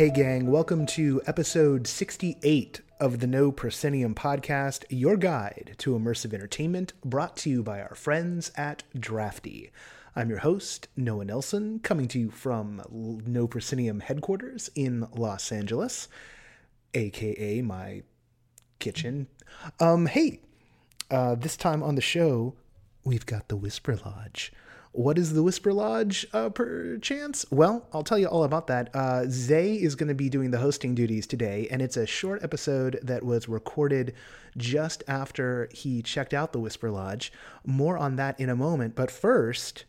[0.00, 6.32] Hey, gang, welcome to episode 68 of the No Proscenium podcast, your guide to immersive
[6.32, 9.70] entertainment, brought to you by our friends at Drafty.
[10.16, 12.80] I'm your host, Noah Nelson, coming to you from
[13.26, 16.08] No Proscenium headquarters in Los Angeles,
[16.94, 18.02] aka my
[18.78, 19.26] kitchen.
[19.80, 20.40] Um, hey,
[21.10, 22.54] uh, this time on the show,
[23.04, 24.50] we've got the Whisper Lodge.
[24.92, 27.46] What is the Whisper Lodge, uh, per chance?
[27.48, 28.90] Well, I'll tell you all about that.
[28.92, 32.42] Uh, Zay is going to be doing the hosting duties today, and it's a short
[32.42, 34.14] episode that was recorded
[34.56, 37.32] just after he checked out the Whisper Lodge.
[37.64, 39.84] More on that in a moment, but first,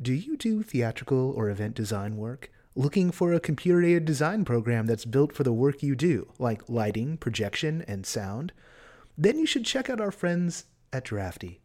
[0.00, 2.52] do you do theatrical or event design work?
[2.74, 6.68] Looking for a computer aided design program that's built for the work you do, like
[6.68, 8.52] lighting, projection, and sound?
[9.16, 11.61] Then you should check out our friends at Drafty.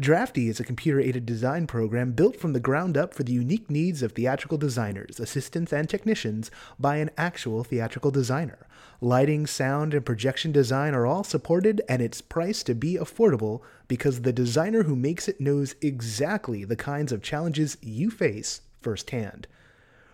[0.00, 3.70] Drafty is a computer aided design program built from the ground up for the unique
[3.70, 8.66] needs of theatrical designers, assistants, and technicians by an actual theatrical designer.
[9.02, 14.22] Lighting, sound, and projection design are all supported, and it's priced to be affordable because
[14.22, 19.46] the designer who makes it knows exactly the kinds of challenges you face firsthand.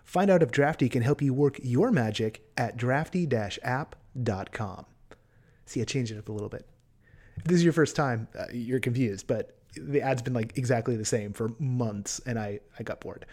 [0.02, 4.86] Find out if Drafty can help you work your magic at drafty app.com.
[5.64, 6.66] See, I changed it up a little bit.
[7.36, 10.96] If this is your first time, uh, you're confused, but the ad's been like exactly
[10.96, 13.26] the same for months and I, I got bored.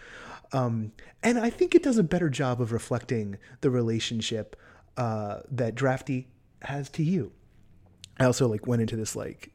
[0.52, 0.92] Um,
[1.22, 4.56] and I think it does a better job of reflecting the relationship
[4.96, 6.28] uh, that Drafty
[6.62, 7.32] has to you.
[8.18, 9.52] I also like went into this like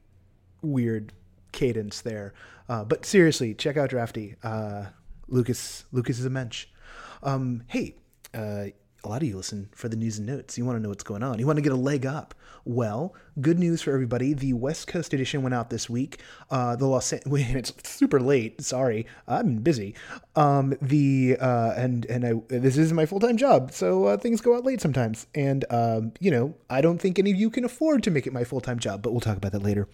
[0.61, 1.13] weird
[1.51, 2.33] cadence there.
[2.67, 4.35] Uh, but seriously, check out Drafty.
[4.43, 4.85] Uh,
[5.27, 6.67] Lucas Lucas is a mensch.
[7.23, 7.95] Um, hey,
[8.33, 8.65] uh,
[9.03, 10.57] a lot of you listen for the news and notes.
[10.57, 11.39] You want to know what's going on.
[11.39, 12.35] You want to get a leg up.
[12.65, 14.33] Well, good news for everybody.
[14.33, 16.21] The West Coast edition went out this week.
[16.49, 18.61] Uh, the Los it's super late.
[18.61, 19.95] Sorry, I'm busy.
[20.35, 24.41] Um, the uh, and and I this is my full time job, so uh, things
[24.41, 25.27] go out late sometimes.
[25.33, 28.33] And um, you know, I don't think any of you can afford to make it
[28.33, 29.87] my full time job, but we'll talk about that later.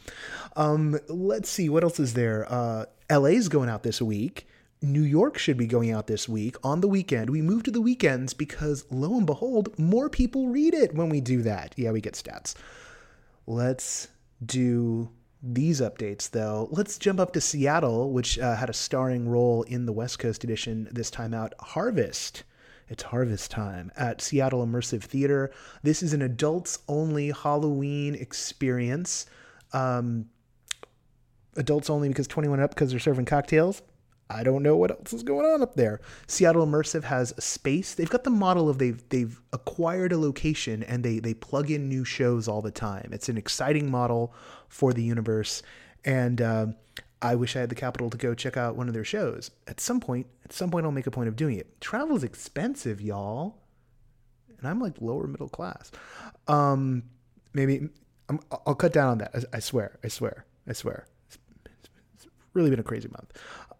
[0.56, 2.52] Um, let's see what else is there.
[2.52, 4.48] Uh, LA's going out this week.
[4.86, 7.30] New York should be going out this week on the weekend.
[7.30, 11.22] We move to the weekends because lo and behold, more people read it when we
[11.22, 11.74] do that.
[11.76, 12.54] Yeah, we get stats.
[13.48, 14.10] Let's
[14.46, 15.10] do
[15.42, 16.68] these updates though.
[16.72, 20.44] Let's jump up to Seattle, which uh, had a starring role in the West Coast
[20.44, 21.54] edition this time out.
[21.60, 22.44] Harvest.
[22.88, 25.52] It's harvest time at Seattle Immersive Theater.
[25.82, 29.26] This is an adults only Halloween experience.
[29.74, 30.30] Um,
[31.56, 33.82] adults only because 21 up because they're serving cocktails.
[34.30, 36.02] I don't know what else is going on up there.
[36.28, 37.94] Seattle Immersive has a space.
[37.94, 41.88] They've got the model of they've they've acquired a location and they they plug in
[41.88, 43.10] new shows all the time.
[43.12, 44.34] It's an exciting model
[44.68, 45.62] for the universe,
[46.04, 46.68] and uh,
[47.22, 49.80] I wish I had the capital to go check out one of their shows at
[49.80, 50.28] some point.
[50.44, 51.80] At some point, I'll make a point of doing it.
[51.80, 53.58] Travel is expensive, y'all,
[54.58, 55.92] and I'm like lower middle class.
[56.48, 57.04] Um,
[57.54, 57.90] maybe
[58.30, 59.36] i will cut down on that.
[59.36, 60.00] I, I swear.
[60.04, 60.46] I swear.
[60.68, 61.06] I swear.
[61.28, 61.38] It's,
[62.16, 63.34] it's really been a crazy month.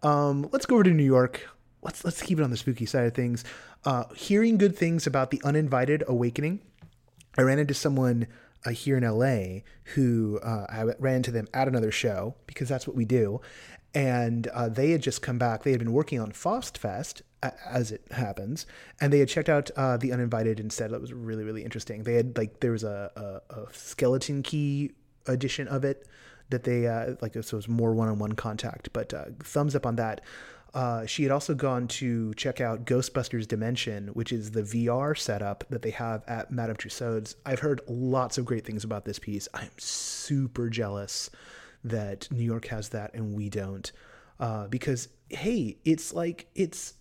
[0.06, 1.48] Um, let's go over to New York.
[1.82, 3.42] Let's let's keep it on the spooky side of things.
[3.84, 6.60] Uh, hearing good things about the uninvited awakening.
[7.36, 8.28] I ran into someone
[8.64, 9.62] uh, here in LA
[9.94, 13.40] who uh, I ran into them at another show because that's what we do,
[13.94, 15.64] and uh, they had just come back.
[15.64, 18.64] They had been working on Faust Fest as it happens,
[19.00, 22.04] and they had checked out uh, the Uninvited and said That was really really interesting.
[22.04, 23.10] They had like there was a,
[23.50, 24.92] a, a skeleton key
[25.26, 26.06] edition of it
[26.50, 29.96] that they uh, like so it was more one-on-one contact but uh, thumbs up on
[29.96, 30.20] that
[30.76, 35.64] uh, she had also gone to check out Ghostbusters Dimension, which is the VR setup
[35.70, 37.34] that they have at Madame Tussauds.
[37.46, 39.48] I've heard lots of great things about this piece.
[39.54, 41.30] I'm super jealous
[41.82, 43.90] that New York has that and we don't,
[44.38, 46.92] uh, because hey, it's like it's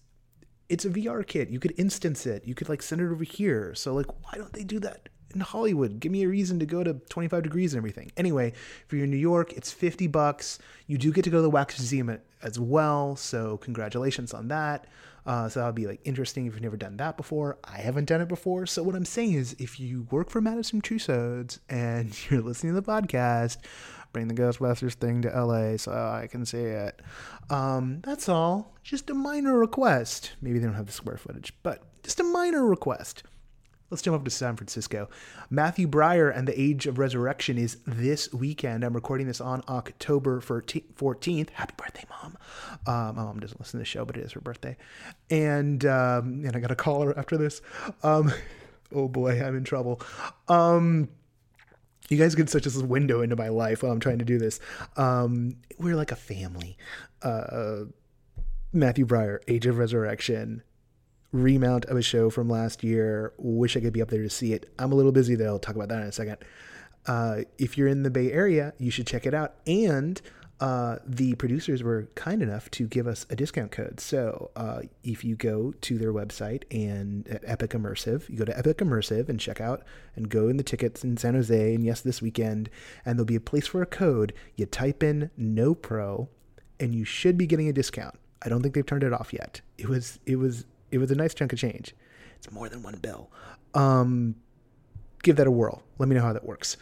[0.70, 1.50] it's a VR kit.
[1.50, 2.46] You could instance it.
[2.46, 3.76] You could like send it over here.
[3.76, 6.00] So like, why don't they do that in Hollywood.
[6.00, 8.12] Give me a reason to go to 25 degrees and everything.
[8.18, 8.54] Anyway,
[8.86, 10.58] if you're in New York, it's 50 bucks.
[10.88, 14.88] You do get to go to the Wax Museum as well, so congratulations on that.
[15.26, 17.58] Uh, so that'll be like interesting if you've never done that before.
[17.64, 18.66] I haven't done it before.
[18.66, 22.82] So what I'm saying is, if you work for Madame Tussauds and you're listening to
[22.82, 23.58] the podcast,
[24.14, 27.02] bring the Ghostbusters thing to LA so I can see it.
[27.50, 28.74] Um, that's all.
[28.84, 30.34] Just a minor request.
[30.42, 33.24] Maybe they don't have the square footage, but just a minor request.
[33.96, 35.08] Let's jump up to San Francisco.
[35.50, 38.84] Matthew Brier and the Age of Resurrection is this weekend.
[38.84, 41.50] I'm recording this on October 14th.
[41.52, 42.38] Happy birthday, Mom.
[42.86, 44.76] Uh, my mom doesn't listen to the show, but it is her birthday.
[45.30, 47.62] And um, and I got to call her after this.
[48.04, 48.34] Um,
[48.94, 50.02] oh boy, I'm in trouble.
[50.50, 51.08] Um,
[52.10, 54.60] you guys get such a window into my life while I'm trying to do this.
[54.98, 56.78] Um, we're like a family.
[57.22, 57.86] Uh,
[58.74, 60.64] Matthew Brier, Age of Resurrection,
[61.42, 63.34] remount of a show from last year.
[63.38, 64.72] Wish I could be up there to see it.
[64.80, 65.48] I'm a little busy though.
[65.48, 66.38] I'll talk about that in a second.
[67.06, 69.56] Uh, if you're in the Bay Area, you should check it out.
[69.68, 70.22] And
[70.60, 74.00] uh, the producers were kind enough to give us a discount code.
[74.00, 78.58] So uh, if you go to their website and at Epic Immersive, you go to
[78.58, 79.84] Epic Immersive and check out
[80.16, 82.70] and go in the tickets in San Jose and yes, this weekend,
[83.06, 84.34] and there'll be a place for a code.
[84.56, 86.30] You type in No Pro,
[86.80, 88.16] and you should be getting a discount.
[88.42, 89.62] I don't think they've turned it off yet.
[89.78, 91.96] It was it was it was a nice chunk of change.
[92.38, 93.32] It's more than one bill.
[93.74, 94.36] Um,
[95.24, 95.84] give that a whirl.
[95.98, 96.78] Let me know how that works.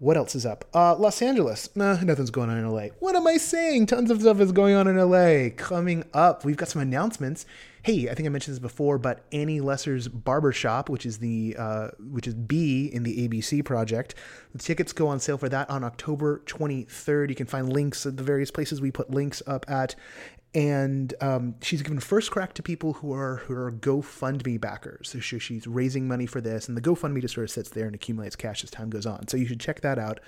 [0.00, 0.64] What else is up?
[0.72, 1.70] Uh, Los Angeles.
[1.74, 2.88] Nah, nothing's going on in LA.
[3.00, 3.86] What am I saying?
[3.86, 5.50] Tons of stuff is going on in LA.
[5.56, 7.46] Coming up, we've got some announcements.
[7.82, 11.88] Hey, I think I mentioned this before, but Annie Lesser's Barbershop, which is the uh,
[11.98, 14.14] which is B in the ABC project,
[14.52, 17.30] the tickets go on sale for that on October 23rd.
[17.30, 19.96] You can find links at the various places we put links up at,
[20.54, 25.10] and um, she's given first crack to people who are who are GoFundMe backers.
[25.10, 27.94] So she's raising money for this, and the GoFundMe just sort of sits there and
[27.94, 29.28] accumulates cash as time goes on.
[29.28, 30.20] So you should check that out.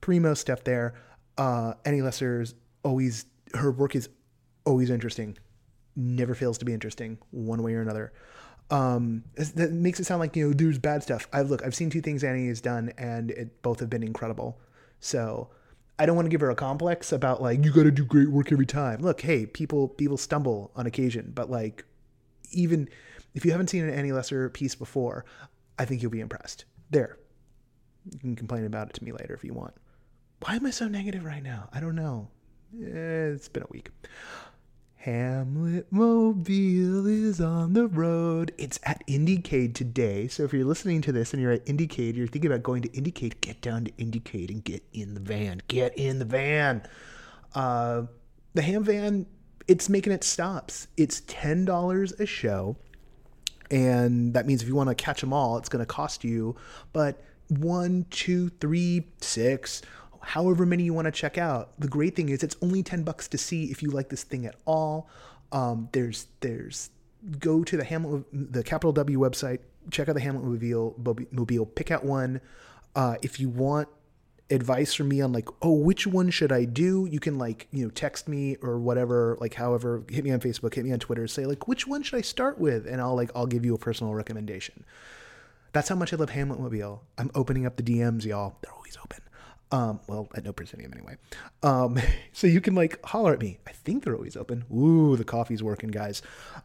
[0.00, 0.94] Primo stuff there.
[1.36, 4.08] Uh, Annie Lesser's always her work is
[4.64, 5.36] always interesting,
[5.96, 8.12] never fails to be interesting one way or another.
[8.70, 9.24] Um,
[9.56, 11.28] that makes it sound like you know there's bad stuff.
[11.32, 14.58] I look, I've seen two things Annie has done, and it both have been incredible.
[15.00, 15.50] So
[16.00, 18.30] I don't want to give her a complex about like you got to do great
[18.30, 19.00] work every time.
[19.00, 21.84] Look, hey, people people stumble on occasion, but like
[22.52, 22.88] even
[23.34, 25.26] if you haven't seen an Annie Lesser piece before,
[25.78, 26.64] I think you'll be impressed.
[26.88, 27.18] There.
[28.10, 29.74] You can complain about it to me later if you want.
[30.40, 31.68] Why am I so negative right now?
[31.70, 32.28] I don't know.
[32.74, 33.90] Eh, it's been a week.
[35.04, 38.52] Hamlet Mobile is on the road.
[38.58, 40.28] It's at IndieCade today.
[40.28, 42.88] So if you're listening to this and you're at IndieCade, you're thinking about going to
[42.90, 45.62] IndieCade, get down to IndieCade and get in the van.
[45.68, 46.82] Get in the van.
[47.54, 48.02] Uh,
[48.52, 49.24] the Ham Van,
[49.66, 50.86] it's making its stops.
[50.98, 52.76] It's $10 a show.
[53.70, 56.56] And that means if you want to catch them all, it's going to cost you.
[56.92, 59.80] But one, two, three, six,
[60.20, 61.78] however many you want to check out.
[61.78, 64.46] The great thing is it's only 10 bucks to see if you like this thing
[64.46, 65.08] at all.
[65.52, 66.90] Um, there's there's
[67.38, 69.58] go to the Hamlet the Capital W website,
[69.90, 70.94] check out the Hamlet Mobile
[71.32, 72.40] mobile, pick out one.
[72.94, 73.88] Uh, if you want
[74.50, 77.06] advice from me on like, oh, which one should I do?
[77.10, 80.74] You can like, you know, text me or whatever, like however, hit me on Facebook,
[80.74, 82.86] hit me on Twitter, say like, which one should I start with?
[82.86, 84.84] And I'll like, I'll give you a personal recommendation.
[85.72, 87.04] That's how much I love Hamlet Mobile.
[87.16, 88.56] I'm opening up the DMs, y'all.
[88.60, 89.20] They're always open.
[89.72, 91.16] Um, well, at no proscenium anyway.
[91.62, 91.98] Um,
[92.32, 93.58] so you can like holler at me.
[93.66, 94.64] I think they're always open.
[94.74, 96.22] Ooh, the coffee's working, guys.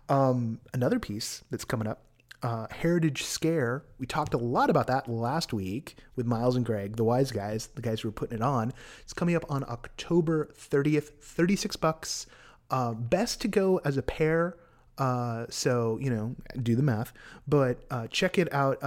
[0.09, 2.01] Um, another piece that's coming up,
[2.41, 3.83] uh, Heritage Scare.
[3.99, 7.67] We talked a lot about that last week with Miles and Greg, the wise guys,
[7.75, 8.73] the guys who were putting it on.
[9.01, 12.25] It's coming up on October 30th, 36 bucks.
[12.71, 14.57] Uh, best to go as a pair.
[14.97, 17.11] Uh, so you know, do the math,
[17.47, 18.81] but uh, check it out.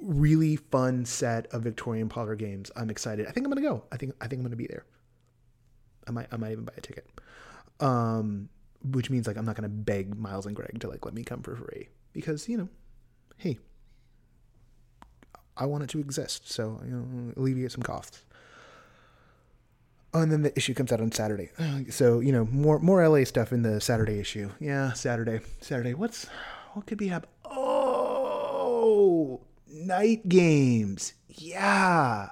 [0.00, 2.70] Really fun set of Victorian parlor games.
[2.76, 3.26] I'm excited.
[3.26, 3.84] I think I'm gonna go.
[3.90, 4.84] I think I think I'm gonna be there.
[6.06, 7.08] I might I might even buy a ticket.
[7.80, 8.48] Um,
[8.82, 11.42] which means like I'm not gonna beg Miles and Greg to like let me come
[11.42, 12.68] for free because you know,
[13.36, 13.58] hey,
[15.56, 18.22] I want it to exist, so you know, alleviate some costs.
[20.14, 21.50] And then the issue comes out on Saturday.
[21.90, 24.50] So you know, more more LA stuff in the Saturday issue.
[24.60, 25.94] Yeah, Saturday, Saturday.
[25.94, 26.26] What's
[26.74, 27.32] what could be happening?
[29.70, 31.12] Night games.
[31.28, 32.30] Yeah.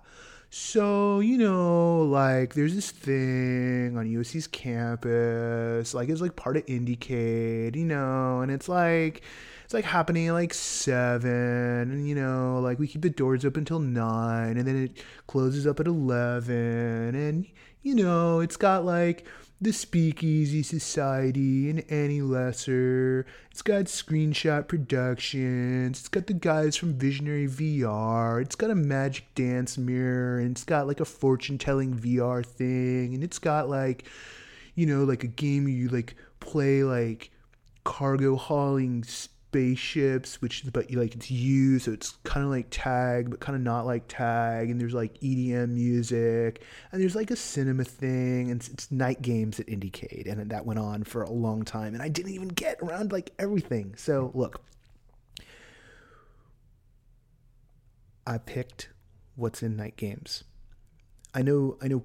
[0.48, 6.64] So, you know, like there's this thing on USC's campus, like it's like part of
[6.66, 9.22] IndieCade, you know, and it's like
[9.64, 13.60] it's like happening at like seven, and you know, like we keep the doors open
[13.62, 17.46] until nine, and then it closes up at eleven, and
[17.82, 19.26] you know, it's got like
[19.60, 23.24] the Speakeasy Society and Annie Lesser.
[23.50, 25.98] It's got Screenshot Productions.
[25.98, 28.42] It's got the guys from Visionary VR.
[28.42, 30.38] It's got a Magic Dance mirror.
[30.38, 33.14] And it's got like a fortune telling VR thing.
[33.14, 34.04] And it's got like,
[34.74, 37.30] you know, like a game you like play like
[37.84, 39.04] cargo hauling
[39.56, 43.56] spaceships, which but you like it's you, so it's kind of like tag, but kind
[43.56, 44.68] of not like tag.
[44.68, 49.22] And there's like EDM music, and there's like a cinema thing, and it's, it's night
[49.22, 51.94] games at IndieCade, and that went on for a long time.
[51.94, 53.94] And I didn't even get around like everything.
[53.96, 54.60] So look,
[58.26, 58.90] I picked
[59.36, 60.44] what's in night games.
[61.34, 62.02] I know, I know,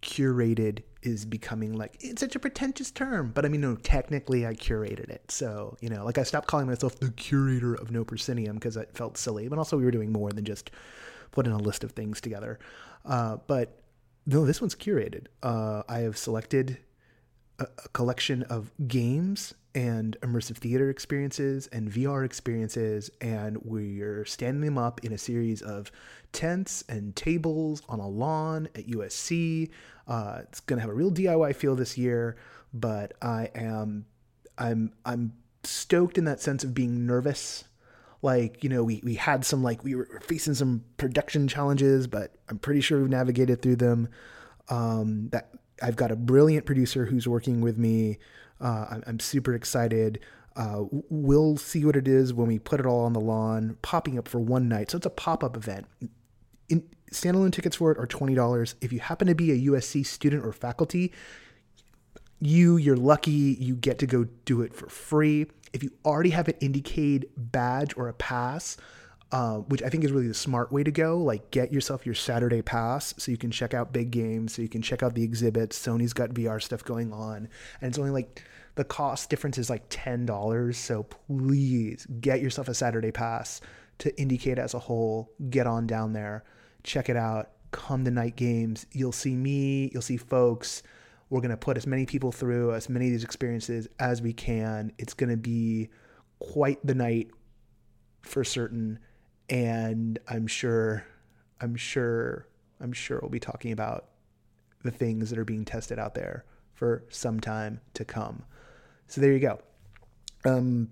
[0.00, 4.54] curated is becoming like it's such a pretentious term but i mean no technically i
[4.54, 5.30] curated it.
[5.30, 8.90] So you know like i stopped calling myself the curator of no proscenium because it
[8.94, 10.70] felt silly but also we were doing more than just
[11.30, 12.58] putting a list of things together.
[13.04, 13.80] Uh, but
[14.26, 15.26] no this one's curated.
[15.42, 16.78] Uh, i have selected
[17.58, 24.64] a, a collection of games and immersive theater experiences and VR experiences, and we're standing
[24.64, 25.90] them up in a series of
[26.32, 29.70] tents and tables on a lawn at USC.
[30.06, 32.36] Uh, it's gonna have a real DIY feel this year,
[32.72, 34.06] but I am,
[34.58, 35.32] I'm, I'm
[35.64, 37.64] stoked in that sense of being nervous.
[38.22, 42.34] Like you know, we we had some like we were facing some production challenges, but
[42.48, 44.08] I'm pretty sure we've navigated through them.
[44.70, 45.50] Um, that
[45.84, 48.18] I've got a brilliant producer who's working with me.
[48.58, 50.18] Uh, I'm, super excited.
[50.56, 54.18] Uh, we'll see what it is when we put it all on the lawn, popping
[54.18, 54.90] up for one night.
[54.90, 55.86] So it's a pop up event.
[56.70, 58.74] In, standalone tickets for it are $20.
[58.80, 61.12] If you happen to be a USC student or faculty,
[62.40, 65.46] you, you're lucky you get to go do it for free.
[65.74, 68.78] If you already have an IndieCade badge or a pass,
[69.32, 71.18] uh, which I think is really the smart way to go.
[71.18, 74.68] Like, get yourself your Saturday pass so you can check out big games, so you
[74.68, 75.78] can check out the exhibits.
[75.78, 77.48] Sony's got VR stuff going on,
[77.80, 78.42] and it's only like
[78.76, 80.78] the cost difference is like ten dollars.
[80.78, 83.60] So please get yourself a Saturday pass
[83.98, 85.32] to IndieCade as a whole.
[85.50, 86.44] Get on down there,
[86.82, 87.50] check it out.
[87.72, 88.86] Come to night games.
[88.92, 89.90] You'll see me.
[89.92, 90.82] You'll see folks.
[91.28, 94.92] We're gonna put as many people through as many of these experiences as we can.
[94.98, 95.88] It's gonna be
[96.38, 97.30] quite the night
[98.22, 99.00] for certain
[99.48, 101.04] and I'm sure,
[101.60, 102.46] I'm sure,
[102.80, 104.06] I'm sure we'll be talking about
[104.82, 108.44] the things that are being tested out there for some time to come.
[109.06, 109.60] So there you go.
[110.44, 110.90] Um,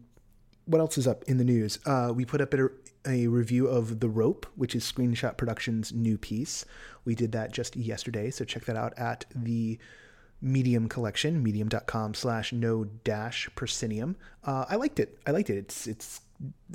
[0.65, 1.79] what else is up in the news?
[1.85, 2.69] Uh, we put up a,
[3.07, 6.65] a, review of The Rope, which is Screenshot Productions' new piece.
[7.05, 9.79] We did that just yesterday, so check that out at the
[10.45, 14.17] Medium collection, medium.com slash no dash proscenium.
[14.45, 15.17] Uh, I liked it.
[15.25, 15.57] I liked it.
[15.57, 16.21] It's, it's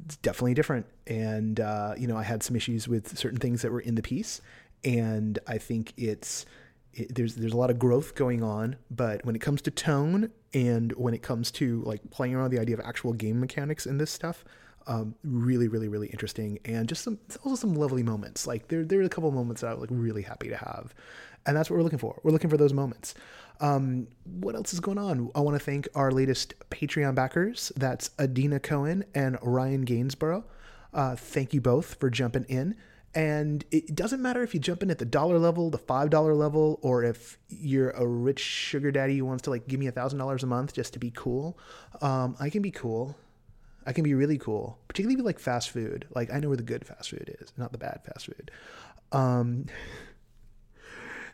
[0.03, 0.85] it's definitely different.
[1.05, 4.01] And, uh, you know, I had some issues with certain things that were in the
[4.01, 4.41] piece.
[4.83, 6.45] And I think it's,
[6.93, 8.77] it, there's, there's a lot of growth going on.
[8.91, 12.59] But when it comes to tone and when it comes to like playing around the
[12.59, 14.43] idea of actual game mechanics in this stuff,
[14.87, 18.47] um, really, really, really interesting, and just some also some lovely moments.
[18.47, 20.93] Like there, there are a couple moments that I was like really happy to have,
[21.45, 22.19] and that's what we're looking for.
[22.23, 23.13] We're looking for those moments.
[23.59, 25.31] Um, what else is going on?
[25.35, 27.71] I want to thank our latest Patreon backers.
[27.75, 30.43] That's Adina Cohen and Ryan Gainsborough.
[30.93, 32.75] Uh, thank you both for jumping in.
[33.15, 36.35] And it doesn't matter if you jump in at the dollar level, the five dollar
[36.35, 39.91] level, or if you're a rich sugar daddy who wants to like give me a
[39.91, 41.57] thousand dollars a month just to be cool.
[42.01, 43.17] Um, I can be cool.
[43.87, 46.05] I can be really cool, particularly like fast food.
[46.13, 48.51] Like I know where the good fast food is, not the bad fast food.
[49.11, 49.65] Um,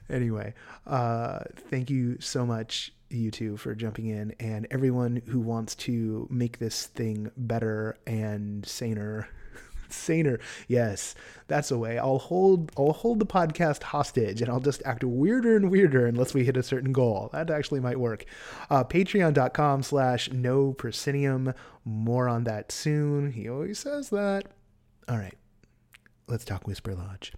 [0.09, 0.53] anyway,
[0.87, 6.27] uh, thank you so much, you two, for jumping in, and everyone who wants to
[6.29, 9.27] make this thing better and saner.
[9.89, 10.39] saner.
[10.67, 11.15] Yes,
[11.47, 11.97] that's a way.
[11.97, 16.33] I'll hold I'll hold the podcast hostage and I'll just act weirder and weirder unless
[16.33, 17.29] we hit a certain goal.
[17.31, 18.25] That actually might work.
[18.69, 21.53] Uh, Patreon.com slash no proscenium.
[21.85, 23.31] More on that soon.
[23.31, 24.45] He always says that.
[25.07, 25.37] All right.
[26.27, 27.33] Let's talk Whisper Lodge.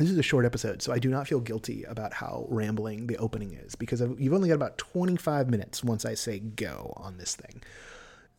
[0.00, 3.18] This is a short episode, so I do not feel guilty about how rambling the
[3.18, 7.36] opening is because you've only got about 25 minutes once I say go on this
[7.36, 7.62] thing.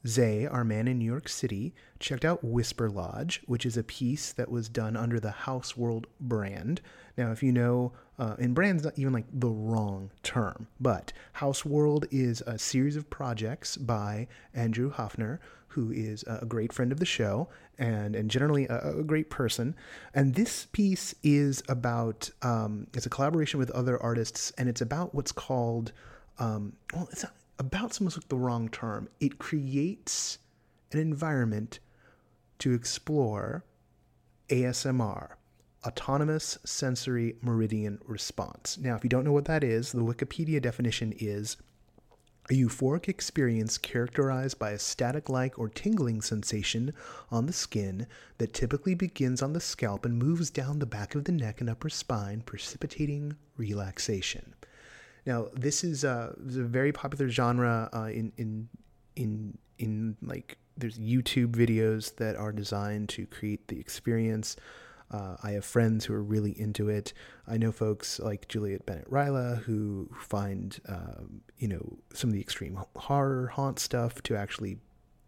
[0.07, 4.33] Zay, our man in New York City, checked out Whisper Lodge, which is a piece
[4.33, 6.81] that was done under the House World brand.
[7.15, 11.63] Now, if you know, uh, and brand's not even like the wrong term, but House
[11.63, 15.37] World is a series of projects by Andrew Hoepfner,
[15.71, 17.47] who is a great friend of the show
[17.77, 19.75] and and generally a, a great person.
[20.13, 25.15] And this piece is about um, it's a collaboration with other artists, and it's about
[25.15, 25.91] what's called
[26.39, 27.25] um, well, it's
[27.59, 29.07] about almost like the wrong term.
[29.19, 30.39] It creates
[30.91, 31.79] an environment
[32.59, 33.63] to explore
[34.49, 35.29] ASMR,
[35.85, 38.77] autonomous sensory meridian response.
[38.77, 41.57] Now, if you don't know what that is, the Wikipedia definition is
[42.49, 46.93] a euphoric experience characterized by a static like or tingling sensation
[47.29, 48.07] on the skin
[48.39, 51.69] that typically begins on the scalp and moves down the back of the neck and
[51.69, 54.53] upper spine, precipitating relaxation.
[55.25, 58.69] Now, this is, uh, is a very popular genre uh, in in
[59.15, 64.55] in in like there's YouTube videos that are designed to create the experience.
[65.11, 67.11] Uh, I have friends who are really into it.
[67.47, 72.39] I know folks like Juliet Bennett Rylah who find, um, you know, some of the
[72.39, 74.77] extreme horror haunt stuff to actually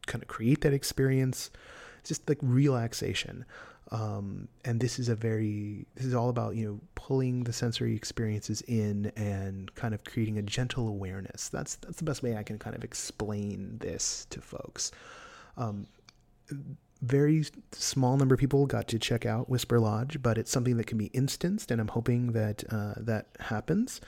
[0.06, 1.52] kind of create that experience.
[2.00, 3.46] It's just like relaxation.
[3.92, 7.96] Um, and this is a very, this is all about, you know, pulling the sensory
[7.96, 11.50] experiences in and kind of creating a gentle awareness.
[11.50, 14.92] That's, that's the best way I can kind of explain this to folks.
[15.58, 15.88] Um,
[17.04, 17.44] very
[17.74, 20.98] small number of people got to check out Whisper Lodge, but it's something that can
[20.98, 24.00] be instanced, and I'm hoping that uh, that happens.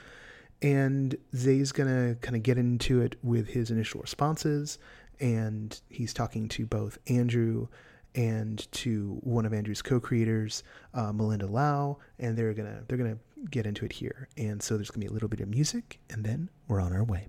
[0.62, 4.78] And Zay's to kind of get into it with his initial responses.
[5.20, 7.68] And he's talking to both Andrew
[8.14, 10.62] and to one of Andrew's co-creators,
[10.94, 13.18] uh, Melinda Lauw, and they're gonna they're gonna
[13.50, 14.28] get into it here.
[14.38, 17.04] And so there's gonna be a little bit of music, and then we're on our
[17.04, 17.28] way.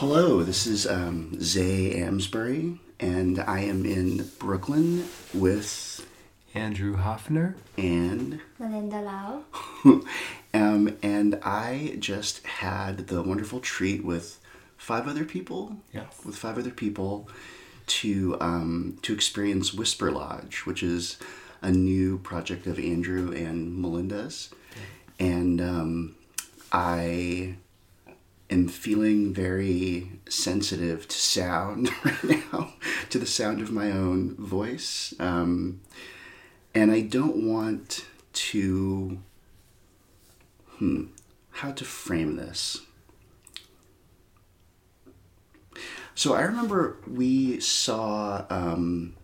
[0.00, 6.06] Hello, this is um, Zay Amsbury, and I am in Brooklyn with
[6.52, 10.04] Andrew Hoepfner and Melinda Lauw.
[10.52, 14.38] um, and I just had the wonderful treat with
[14.76, 15.78] five other people.
[15.94, 16.04] Yes.
[16.26, 17.30] With five other people
[17.86, 21.16] to um, to experience Whisper Lodge, which is
[21.62, 24.50] a new project of Andrew and Melinda's,
[25.18, 26.16] and um,
[26.70, 27.56] I
[28.50, 32.74] am feeling very sensitive to sound right now,
[33.10, 35.14] to the sound of my own voice.
[35.18, 35.80] Um,
[36.74, 39.18] and I don't want to.
[40.78, 41.04] Hmm,
[41.50, 42.82] how to frame this?
[46.14, 49.14] So I remember we saw um,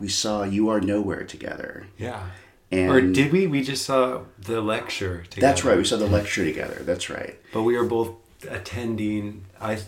[0.00, 1.86] we saw You Are Nowhere together.
[1.98, 2.26] Yeah.
[2.70, 3.46] And or did we?
[3.46, 5.40] We just saw the lecture together.
[5.46, 5.76] That's right.
[5.76, 6.82] We saw the lecture together.
[6.84, 7.38] That's right.
[7.52, 8.14] But we were both
[8.50, 9.78] attending I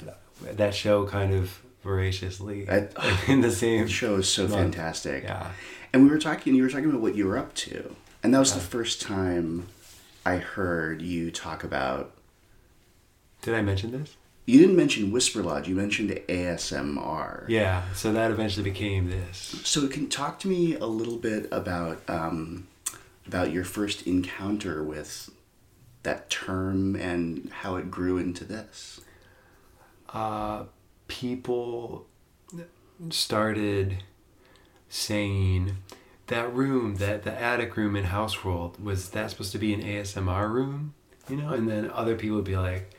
[0.43, 2.89] that show kind of voraciously I-
[3.29, 4.55] in the same The show is so month.
[4.75, 5.25] fantastic.
[5.25, 5.51] Yeah.
[5.93, 6.55] And we were talking.
[6.55, 9.69] You were talking about what you were up to, and that was the first time
[10.27, 12.13] I heard you talk about.
[13.43, 14.17] Did I mention this?
[14.47, 15.69] You didn't mention Whisper Lodge.
[15.69, 17.45] You mentioned ASMR.
[17.49, 17.83] Yeah.
[17.95, 19.39] So that eventually became this.
[19.65, 22.67] So can talk to me a little bit about um,
[23.27, 25.31] about your first encounter with
[26.05, 29.01] that term and how it grew into this.
[30.13, 30.65] uh,
[31.09, 32.07] people
[33.11, 34.03] started
[34.89, 35.77] saying
[36.29, 39.83] that room, that the attic room in House World, was that supposed to be an
[39.83, 40.95] ASMR room?
[41.29, 42.91] You know, and then other people would be like,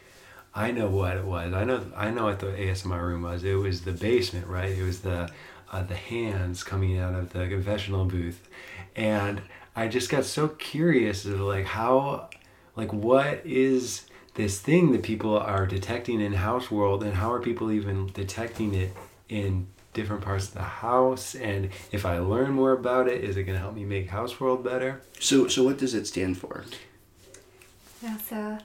[0.54, 1.54] I know what it was.
[1.54, 3.44] I know I know what the ASMR room was.
[3.44, 4.72] It was the basement, right?
[4.72, 5.30] It was the
[5.72, 8.48] uh, the hands coming out of the confessional booth,
[8.96, 9.41] and
[9.76, 12.30] I just got so curious of like how,
[12.76, 17.40] like what is this thing that people are detecting in house world, and how are
[17.40, 18.94] people even detecting it
[19.30, 21.36] in different parts of the house?
[21.36, 24.40] And if I learn more about it, is it going to help me make house
[24.40, 25.02] world better?
[25.20, 26.66] So, so what does it stand for?
[28.04, 28.58] Yeah, so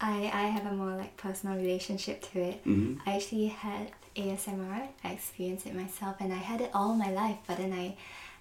[0.00, 2.64] I I have a more like personal relationship to it.
[2.64, 3.00] Mhm.
[3.06, 4.88] I actually had ASMR.
[5.02, 7.38] I experienced it myself, and I had it all my life.
[7.46, 7.96] But then I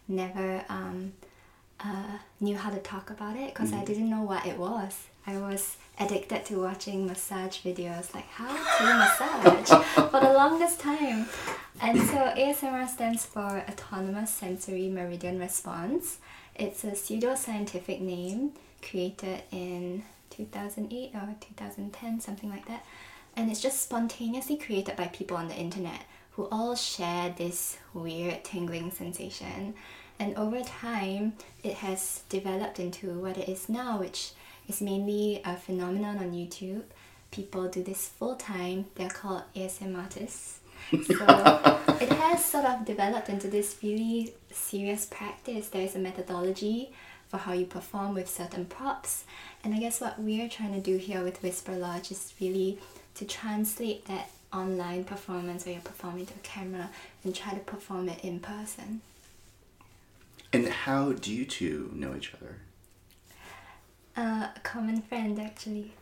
[0.07, 1.13] never um,
[1.83, 5.07] uh, knew how to talk about it because I didn't know what it was.
[5.25, 11.27] I was addicted to watching massage videos, like how to massage for the longest time.
[11.81, 16.17] And so ASMR stands for Autonomous Sensory Meridian Response.
[16.55, 18.53] It's a pseudoscientific name
[18.87, 22.85] created in 2008 or 2010, something like that.
[23.35, 28.43] And it's just spontaneously created by people on the internet who all share this weird
[28.43, 29.73] tingling sensation.
[30.19, 34.31] And over time, it has developed into what it is now, which
[34.67, 36.83] is mainly a phenomenon on YouTube.
[37.31, 38.85] People do this full time.
[38.95, 40.57] They're called ASMRtists.
[40.91, 40.97] So
[42.01, 45.69] it has sort of developed into this really serious practice.
[45.69, 46.91] There's a methodology
[47.27, 49.23] for how you perform with certain props.
[49.63, 52.79] And I guess what we're trying to do here with Whisper Lodge is really
[53.15, 56.89] to translate that online performance where you're performing to a camera
[57.23, 59.01] and try to perform it in person.
[60.53, 62.55] And how do you two know each other?
[64.17, 65.93] Uh, a common friend actually.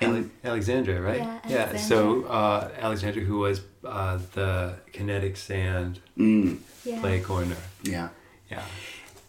[0.00, 1.18] Ale- Alexandra, right?
[1.18, 1.40] Yeah,
[1.72, 1.76] Yeah.
[1.76, 7.00] So uh, Alexandra, who was uh, the kinetic sand Mm, Yeah.
[7.00, 7.56] play corner.
[7.82, 8.08] yeah.
[8.50, 8.62] Yeah.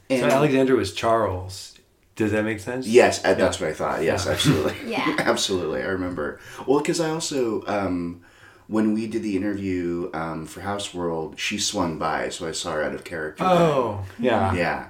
[0.09, 1.77] And so Alexandra was Charles.
[2.15, 2.87] Does that make sense?
[2.87, 4.03] Yes, uh, that's what I thought.
[4.03, 4.31] Yes, Yeah.
[4.31, 4.75] absolutely.
[4.91, 5.15] Yeah.
[5.19, 5.81] absolutely.
[5.81, 6.39] I remember.
[6.65, 8.21] Well, because I also, um,
[8.67, 12.73] when we did the interview um, for House World, she swung by, so I saw
[12.73, 13.43] her out of character.
[13.45, 14.53] Oh, yeah.
[14.53, 14.87] yeah.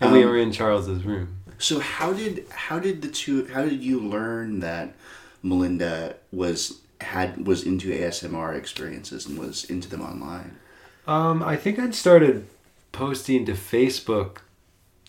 [0.00, 1.36] And we Um, were in Charles's room.
[1.58, 4.94] So how did how did the two how did you learn that
[5.42, 10.56] Melinda was had was into ASMR experiences and was into them online?
[11.06, 12.46] Um, I think I'd started
[12.92, 14.38] posting to Facebook.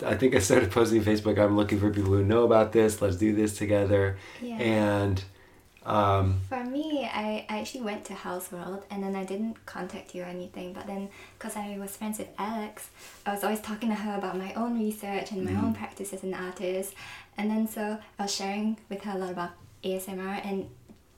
[0.05, 1.37] I think I started posting to Facebook.
[1.39, 3.01] I'm looking for people who know about this.
[3.01, 4.17] Let's do this together.
[4.41, 4.55] Yeah.
[4.57, 5.23] And
[5.85, 10.13] um, For me, I, I actually went to House World and then I didn't contact
[10.13, 10.73] you or anything.
[10.73, 12.89] But then, because I was friends with Alex,
[13.25, 16.23] I was always talking to her about my own research and my own practice as
[16.23, 16.93] an artist.
[17.37, 19.51] And then, so I was sharing with her a lot about
[19.83, 20.45] ASMR.
[20.45, 20.69] And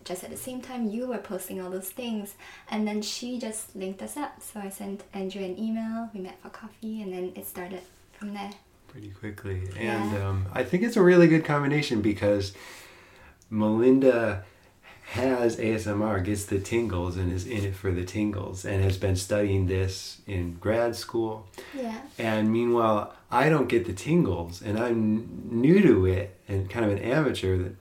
[0.05, 2.35] just at the same time you were posting all those things
[2.69, 6.37] and then she just linked us up so i sent andrew an email we met
[6.41, 7.79] for coffee and then it started
[8.11, 8.51] from there
[8.89, 9.63] pretty quickly.
[9.79, 10.27] And Yeah.
[10.29, 12.53] um, I think it's a really good combination because
[13.49, 14.45] Melinda
[15.13, 19.15] has ASMR, gets the tingles, and is in it for the tingles, and has been
[19.15, 21.45] studying this in grad school.
[21.73, 26.83] yeah And meanwhile, I don't get the tingles, and I'm new to it and kind
[26.83, 27.75] of an amateur that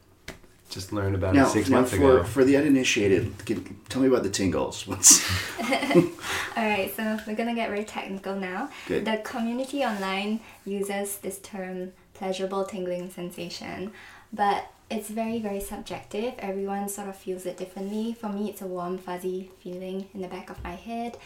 [0.68, 2.24] just learned about Now, it six now months for, ago.
[2.24, 4.86] for the uninitiated, can, tell me about the tingles.
[4.86, 5.24] What's
[5.60, 8.68] All right, so we're gonna get very technical now.
[8.86, 9.06] Good.
[9.06, 13.92] The community online uses this term pleasurable tingling sensation,
[14.34, 16.34] but it's very, very subjective.
[16.38, 18.12] Everyone sort of feels it differently.
[18.12, 21.16] For me, it's a warm, fuzzy feeling in the back of my head,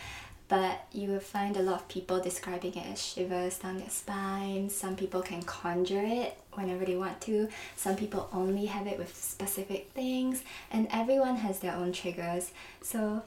[0.46, 4.70] but you will find a lot of people describing it as shivers down their spine.
[4.70, 9.14] Some people can conjure it whenever they want to, some people only have it with
[9.14, 12.52] specific things, and everyone has their own triggers.
[12.82, 13.22] So,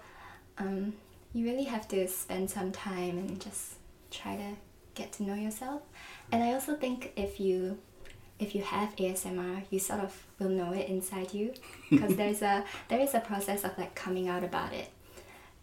[0.58, 0.94] um,
[1.34, 3.76] you really have to spend some time and just
[4.10, 4.56] try to
[4.96, 5.82] get to know yourself.
[6.32, 7.78] And I also think if you
[8.40, 11.54] if you have ASMR, you sort of will know it inside you
[11.90, 14.90] because there's a there is a process of like coming out about it.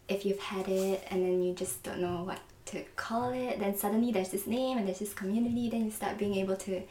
[0.08, 3.76] If you've had it and then you just don't know what to call it, then
[3.76, 6.82] suddenly there's this name and there's this community, then you start being able to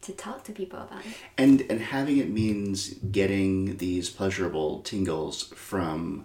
[0.00, 1.12] to talk to people about it.
[1.36, 6.24] and and having it means getting these pleasurable tingles from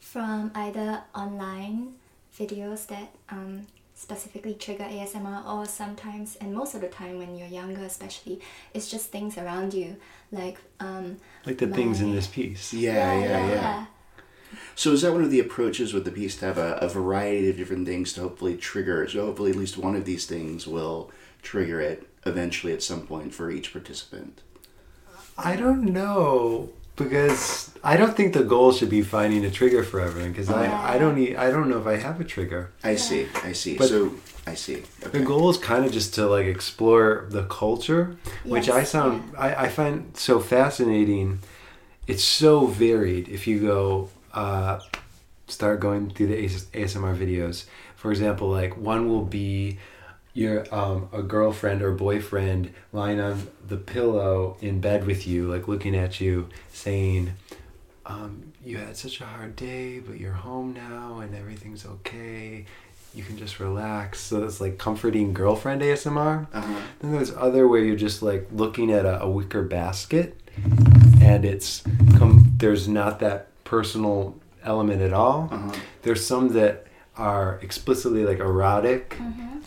[0.00, 1.94] from either online
[2.38, 3.66] videos that um,
[3.98, 8.40] specifically trigger ASMR, or sometimes, and most of the time when you're younger, especially,
[8.72, 9.96] it's just things around you,
[10.30, 12.72] like um, like the things in this piece.
[12.72, 13.86] yeah yeah yeah.
[14.76, 17.50] So is that one of the approaches with the piece to have a, a variety
[17.50, 19.06] of different things to hopefully trigger?
[19.08, 21.10] So hopefully at least one of these things will
[21.42, 24.40] trigger it eventually at some point for each participant.
[25.36, 30.00] I don't know because I don't think the goal should be finding a trigger for
[30.00, 32.70] everyone because I, I don't e I don't know if I have a trigger.
[32.82, 33.26] I see.
[33.44, 33.76] I see.
[33.78, 34.12] But- so
[34.46, 34.82] I see.
[35.00, 39.34] The goal is kind of just to like explore the culture, which I Yes, sound
[39.36, 41.40] I, I find so fascinating.
[42.06, 43.28] It's so varied.
[43.28, 44.80] If you go uh,
[45.46, 49.78] start going through the AS- ASMR videos, for example, like one will be
[50.38, 55.66] your um, a girlfriend or boyfriend lying on the pillow in bed with you, like
[55.66, 57.32] looking at you, saying,
[58.06, 62.66] um, "You had such a hard day, but you're home now, and everything's okay.
[63.14, 66.46] You can just relax." So it's like comforting girlfriend ASMR.
[66.52, 66.80] Uh-huh.
[67.00, 70.40] Then there's other where you're just like looking at a, a wicker basket,
[71.20, 71.82] and it's
[72.16, 75.48] com- there's not that personal element at all.
[75.50, 75.72] Uh-huh.
[76.02, 79.16] There's some that are explicitly like erotic.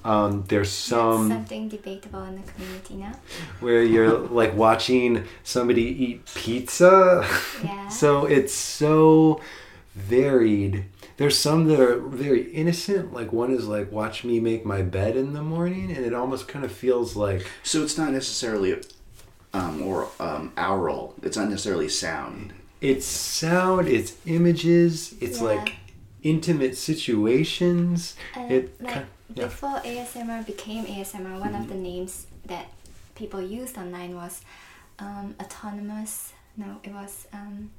[0.04, 3.14] Um, there's That's some something debatable in the community now.
[3.60, 7.26] where you're like watching somebody eat pizza.
[7.64, 7.88] Yeah.
[7.90, 9.42] so it's so
[9.96, 10.86] varied.
[11.18, 13.14] There's some that are very innocent.
[13.14, 16.48] Like one is like watch me make my bed in the morning, and it almost
[16.48, 18.82] kind of feels like So it's not necessarily
[19.54, 21.14] um, or um, aural.
[21.22, 22.54] It's not necessarily sound.
[22.80, 25.48] it's sound, it's images, it's Yeah.
[25.48, 25.76] like
[26.24, 28.16] intimate situations.
[28.36, 29.46] And it like kind yeah.
[29.46, 32.68] before ASMR became ASMR, one of the names that
[33.16, 34.42] people used online was
[35.00, 36.34] um, autonomous.
[36.58, 37.72] No, it was um,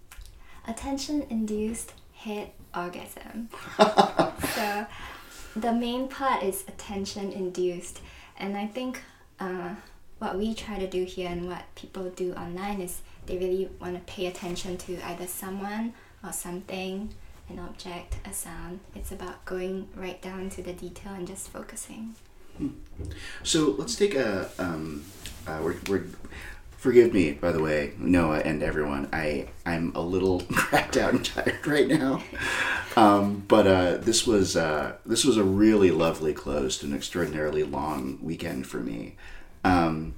[0.67, 3.49] attention-induced head orgasm.
[4.55, 4.87] so
[5.57, 8.01] the main part is attention-induced,
[8.39, 9.01] and I think
[9.41, 9.75] uh,
[10.19, 13.95] what we try to do here and what people do online is they really want
[13.95, 17.13] to pay attention to either someone or something
[17.53, 18.81] an object, a sound.
[18.95, 22.15] It's about going right down to the detail and just focusing.
[23.43, 24.51] So let's take a.
[24.59, 25.05] Um,
[25.47, 26.05] uh, we're, we're,
[26.77, 29.09] forgive me, by the way, Noah and everyone.
[29.13, 32.23] I I'm a little cracked out and tired right now.
[32.97, 37.65] Um, but uh, this was uh, this was a really lovely close to an extraordinarily
[37.65, 39.17] long weekend for me.
[39.65, 40.15] Um,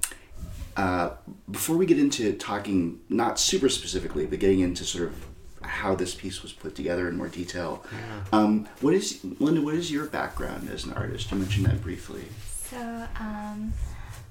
[0.77, 1.11] uh,
[1.49, 5.25] before we get into talking, not super specifically, but getting into sort of
[5.67, 7.83] how this piece was put together in more detail,
[8.31, 9.61] um, what is Melinda?
[9.61, 11.31] What is your background as an artist?
[11.31, 12.25] You mentioned that briefly.
[12.69, 13.73] So, um,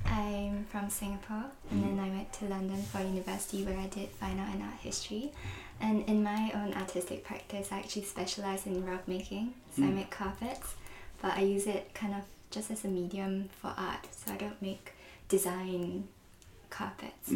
[0.07, 4.39] I'm from Singapore and then I went to London for university where I did fine
[4.39, 5.33] art and art history.
[5.81, 9.55] And in my own artistic practice, I actually specialize in rug making.
[9.77, 10.75] So I make carpets,
[11.23, 12.21] but I use it kind of
[12.51, 14.07] just as a medium for art.
[14.13, 14.93] So I don't make
[15.29, 16.07] design
[16.71, 17.31] carpets.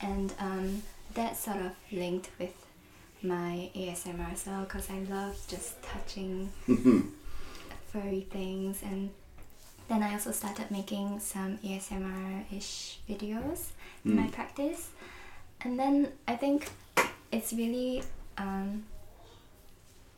[0.00, 0.82] And um,
[1.14, 2.54] that sort of linked with
[3.22, 6.52] my ASMR as well because I love just touching
[7.92, 9.10] furry things and
[9.88, 13.70] then I also started making some ASMR ish videos
[14.04, 14.90] in my practice.
[15.60, 16.68] And then I think
[17.30, 18.02] it's really
[18.36, 18.84] um,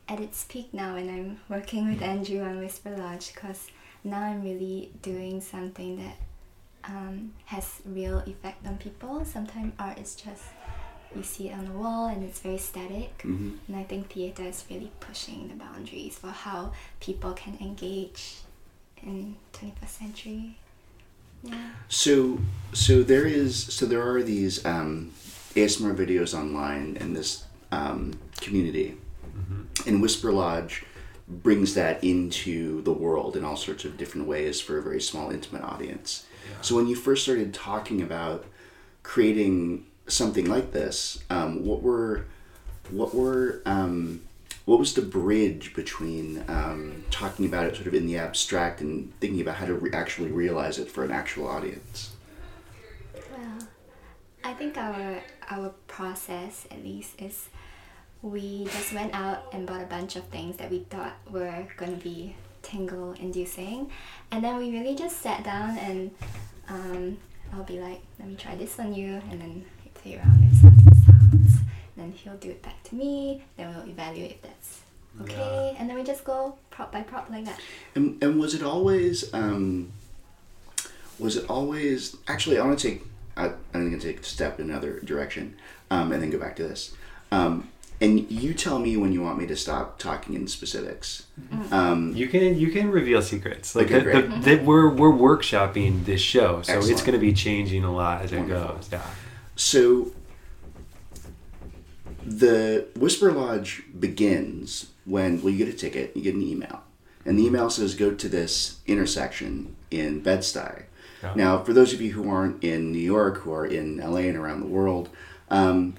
[0.08, 3.70] at its peak now when I'm working with Andrew on Whisper Lodge because
[4.04, 6.16] now I'm really doing something that
[6.84, 9.24] um, has real effect on people.
[9.24, 10.44] Sometimes art is just
[11.14, 13.18] you see it on the wall and it's very static.
[13.18, 13.58] Mhm.
[13.66, 18.36] And I think theater is really pushing the boundaries for how people can engage
[19.02, 20.58] in 21st century.
[21.42, 21.70] Yeah.
[21.88, 22.40] So,
[22.72, 25.12] so there is, so there are these um,
[25.54, 28.96] ASMR videos online in this um, community,
[29.86, 30.84] and Whisper Lodge
[31.28, 35.30] brings that into the world in all sorts of different ways for a very small,
[35.30, 36.26] intimate audience.
[36.62, 38.44] So, when you first started talking about
[39.02, 42.24] creating something like this, um, what were,
[42.90, 44.22] what were, um,
[44.64, 49.12] what was the bridge between um, talking about it sort of in the abstract and
[49.18, 52.10] thinking about how to re- actually realize it for an actual audience?
[53.14, 53.66] Well,
[54.44, 57.48] I think our our process at least is
[58.20, 61.96] we just went out and bought a bunch of things that we thought were going
[61.96, 63.90] to be tingle inducing
[64.30, 66.10] and then we really just sat down and
[66.68, 67.16] um,
[67.54, 69.64] I'll be like let me try this on you and then
[70.08, 71.56] play around with some sounds.
[71.96, 73.42] Then he'll do it back to me.
[73.56, 74.80] Then we'll evaluate if that's
[75.22, 75.76] okay.
[75.78, 77.60] And then we just go prop by prop like that.
[77.94, 79.92] And, and was it always um,
[81.18, 83.02] was it always actually I want to take
[83.36, 85.56] I, I'm going to take a step in another direction
[85.90, 86.92] um, and then go back to this.
[87.30, 87.68] Um,
[88.00, 91.26] and you tell me when you want me to stop talking in specifics.
[91.72, 93.74] Um, You can you can reveal secrets.
[93.74, 97.32] Like Okay, the, the, the, we're we're workshopping this show, so it's going to be
[97.32, 98.88] changing a lot as it goes.
[98.92, 99.02] Yeah.
[99.58, 100.12] So
[102.24, 106.82] the Whisper Lodge begins when well you get a ticket you get an email
[107.26, 110.84] and the email says go to this intersection in Bed-Stuy
[111.22, 111.32] Yeah.
[111.34, 114.36] Now, for those of you who aren't in New York, who are in LA and
[114.36, 115.08] around the world,
[115.50, 115.94] um,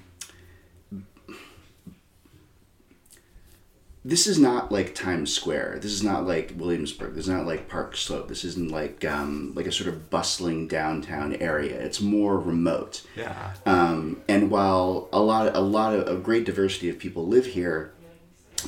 [4.04, 5.80] this is not like Times Square.
[5.82, 7.14] This is not like Williamsburg.
[7.14, 8.28] This is not like Park Slope.
[8.28, 11.78] This isn't like um, like a sort of bustling downtown area.
[11.78, 13.02] It's more remote.
[13.14, 13.52] Yeah.
[13.66, 17.92] Um, and while a lot, a lot of a great diversity of people live here,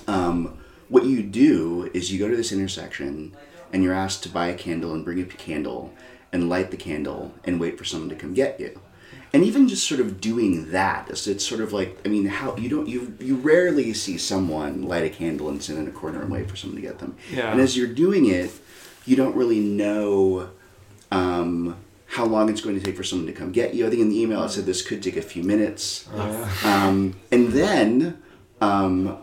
[0.06, 3.34] um, what you do is you go to this intersection
[3.72, 5.94] and you're asked to buy a candle and bring a candle
[6.30, 8.78] and light the candle and wait for someone to come get you.
[9.34, 12.56] And even just sort of doing that, it's, it's sort of like I mean, how
[12.56, 16.20] you don't you you rarely see someone light a candle and sit in a corner
[16.20, 17.16] and wait for someone to get them.
[17.30, 17.50] Yeah.
[17.50, 18.52] And as you're doing it,
[19.06, 20.50] you don't really know
[21.10, 23.86] um, how long it's going to take for someone to come get you.
[23.86, 26.06] I think in the email I said this could take a few minutes.
[26.64, 28.22] Um, and then,
[28.60, 29.18] um,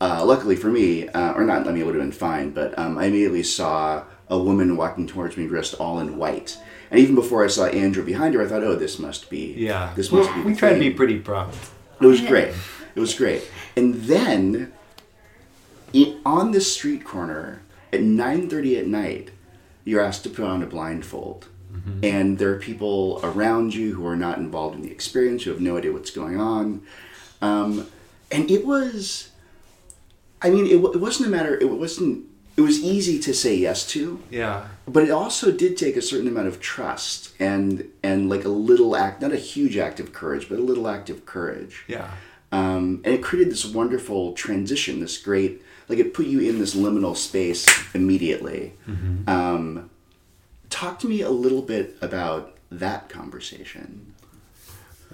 [0.00, 2.78] uh, luckily for me, uh, or not, I mean, it would have been fine, but
[2.78, 6.56] um, I immediately saw a woman walking towards me dressed all in white.
[6.90, 9.54] And even before I saw Andrew behind her, I thought, oh, this must be.
[9.56, 9.92] Yeah.
[9.94, 10.44] This must Well, be.
[10.50, 11.56] we tried try to be pretty prompt.
[12.00, 12.54] It was great.
[12.94, 13.48] It was great.
[13.76, 14.72] And then,
[15.94, 19.30] i on this street corner at 9.30 at night,
[19.84, 21.48] you're asked to put on a blindfold.
[22.02, 25.60] And there are people around you who are not involved in the experience, who have
[25.60, 26.82] no idea what's going on.
[27.40, 27.86] Um,
[28.30, 29.30] and it was,
[30.42, 32.26] I mean, it, it wasn't a matter, it wasn't,
[32.58, 34.66] it was easy to say yes to Yeah.
[34.94, 37.68] but it also did take a certain amount of trust and
[38.02, 41.08] and like a little act not a huge act of courage but a little act
[41.14, 42.10] of courage Yeah.
[42.52, 45.54] um, and it created this wonderful transition this great
[45.88, 48.62] like it put you in this liminal space immediately
[49.26, 49.88] um,
[50.68, 54.12] talk to me a little bit about that conversation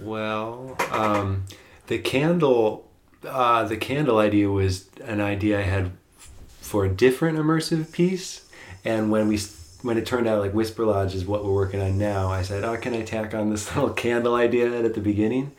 [0.00, 1.44] Well, um,
[1.86, 2.88] the candle,
[3.24, 5.92] uh, the candle idea was an idea I had
[6.64, 8.42] for a different immersive piece,
[8.84, 9.38] and when we
[9.82, 12.64] when it turned out like Whisper Lodge is what we're working on now, I said,
[12.64, 15.52] "Oh, can I tack on this little candle idea at the beginning?"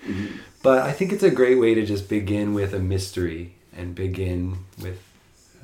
[0.64, 4.58] But I think it's a great way to just begin with a mystery and begin
[4.82, 5.00] with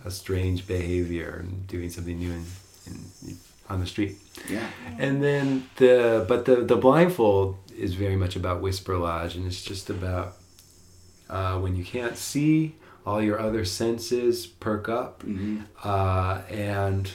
[0.06, 2.46] a strange behavior and doing something new in,
[2.88, 3.38] in,
[3.70, 4.18] on the street.
[4.50, 4.68] yeah
[5.00, 9.64] And then the but the the blindfold is very much about Whisper Lodge, and it's
[9.64, 10.38] just about
[11.30, 15.24] uh, when you can't see, all your other senses perk up,
[15.84, 17.10] uh, and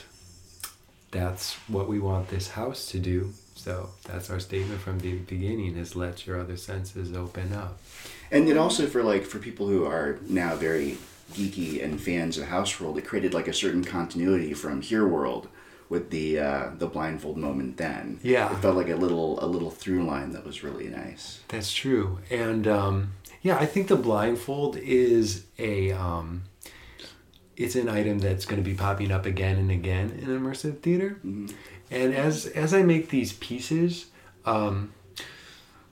[1.11, 3.33] that's what we want this house to do.
[3.55, 7.79] So that's our statement from the beginning: is let your other senses open up.
[8.31, 10.97] and then also for like for people who are now very
[11.33, 15.49] geeky and fans of house world it created like a certain continuity from here world
[15.89, 18.51] with the uh, the blindfold moment then Yeah.
[18.53, 22.19] it felt like a little a little through line that was really nice That's true.
[22.29, 23.11] And um,
[23.47, 26.43] yeah, I think the blindfold is a um,
[27.55, 31.17] it's an item that's going to be popping up again and again in immersive theater.
[31.23, 34.07] And as as I make these pieces,
[34.43, 34.93] um,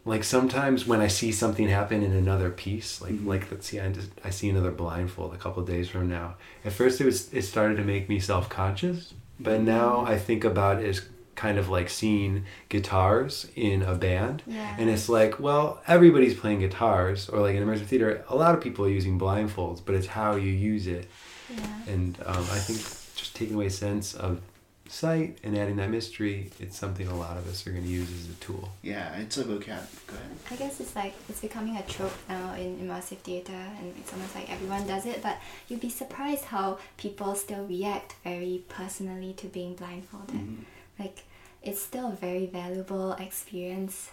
[0.04, 3.90] like sometimes when I see something happen in another piece, like like let's see, I,
[3.90, 6.36] just, I see another blindfold a couple days from now.
[6.66, 10.44] At first, it was it started to make me self conscious, but now I think
[10.44, 14.76] about it as kind of like seeing guitars in a band, Yeah.
[14.80, 18.62] and it's like, well, everybody's playing guitars, or like in immersive theater, a lot of
[18.62, 21.08] people are using blindfolds, but it's how you use it,
[21.50, 21.94] Yeah.
[21.94, 22.80] and um, I think
[23.16, 24.42] just taking away sense of
[24.88, 28.10] sight and adding that mystery, it's something a lot of us are going to use
[28.12, 28.70] as a tool.
[28.84, 29.84] Yeah, it's a vocab.
[30.08, 30.30] Go ahead.
[30.52, 34.36] I guess it's like it's becoming a trope now in immersive theater, and it's almost
[34.36, 35.24] like everyone does it.
[35.24, 40.36] But you'd be surprised how people still react very personally to being blindfolded.
[40.36, 40.64] Mm-hmm.
[41.00, 41.24] Like
[41.62, 44.12] it's still a very valuable experience.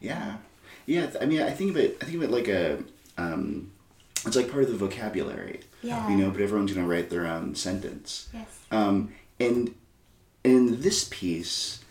[0.00, 0.36] Yeah,
[0.86, 1.10] yeah.
[1.20, 1.98] I mean, I think of it.
[2.00, 2.82] I think of it like a.
[3.16, 3.72] Um,
[4.26, 5.60] it's like part of the vocabulary.
[5.82, 6.08] Yeah.
[6.08, 8.28] You know, but everyone's gonna write their own sentence.
[8.32, 8.58] Yes.
[8.70, 9.74] Um, and
[10.44, 11.84] in this piece,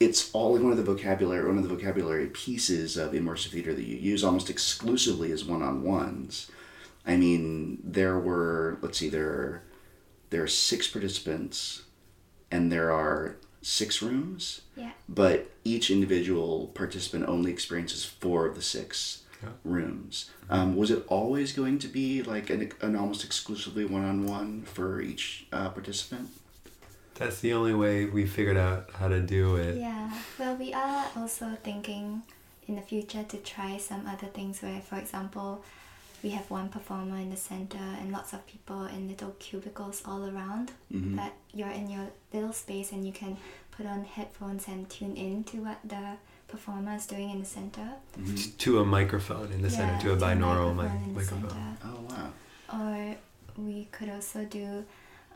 [0.00, 3.84] it's all one of the vocabulary, one of the vocabulary pieces of immersive theater that
[3.84, 6.50] you use almost exclusively as one-on-ones.
[7.06, 9.62] I mean, there were let's see, there are
[10.30, 11.82] there are six participants,
[12.50, 14.90] and there are six rooms, Yeah.
[15.08, 19.48] but each individual participant only experiences four of the six Yeah.
[19.64, 20.30] rooms.
[20.50, 25.46] Um, was it always going to be like an, an almost exclusively one-on-one for each
[25.52, 26.28] uh, participant?
[27.14, 29.78] That's the only way we figured out how to do it.
[29.78, 30.10] Yeah.
[30.38, 32.22] Well, we are also thinking
[32.68, 35.64] in the future to try some other things where, for example,
[36.24, 40.22] we have one performer in the center and lots of people in little cubicles all
[40.32, 40.72] around.
[40.90, 41.16] Mhm.
[41.20, 43.36] But you're in your little space and you can
[43.76, 46.16] put on headphones and tune in to what the
[46.48, 47.88] performer is doing in the center.
[48.36, 51.76] T- To a microphone in the center, to a binaural mic- microphone in the microphone.
[51.90, 52.28] Oh wow.
[52.80, 53.16] Or
[53.68, 54.84] we could also do,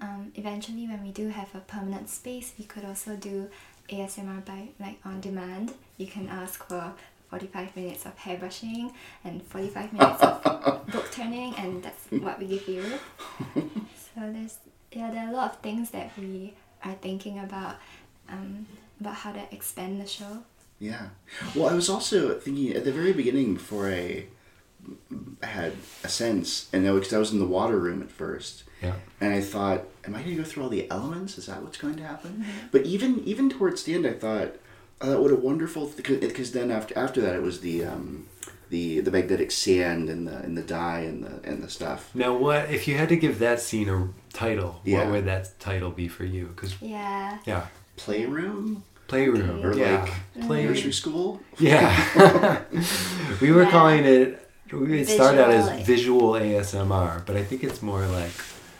[0.00, 3.50] um, eventually when we do have a permanent space, we could also do
[3.90, 5.74] ASMR by like on demand.
[5.98, 6.94] You can ask for
[7.30, 8.92] 45 minutes of hairbrushing
[9.24, 12.84] and 45 minutes of book turning, and that's what we give you.
[14.14, 14.56] So there's
[14.90, 17.76] yeah, there are a lot of things that we are thinking about,
[18.28, 18.66] um,
[19.00, 20.38] about how to expand the show.
[20.80, 21.08] Yeah.
[21.54, 24.24] Well, I was also thinking at the very beginning before I
[25.42, 28.94] had a sense, and because I was in the water room at first, Yeah.
[29.20, 31.36] and I thought, "Am I going to go through all the elements?
[31.38, 34.54] Is that what's going to happen?" But even even towards the end, I thought,
[35.00, 38.26] "Oh, what a wonderful!" Because then after after that, it was the um,
[38.70, 42.10] the the magnetic sand and the and the dye and the and the stuff.
[42.14, 44.80] Now, what if you had to give that scene a title?
[44.84, 44.98] Yeah.
[45.04, 46.46] What would that title be for you?
[46.54, 47.38] Because Yeah.
[47.46, 50.74] yeah, Playroom playroom or yeah, like playroom.
[50.74, 51.40] nursery school.
[51.58, 52.60] Yeah,
[53.40, 53.70] we were Yeah.
[53.70, 54.44] calling it.
[54.70, 58.32] It started out as visual ASMR, but I think it's more like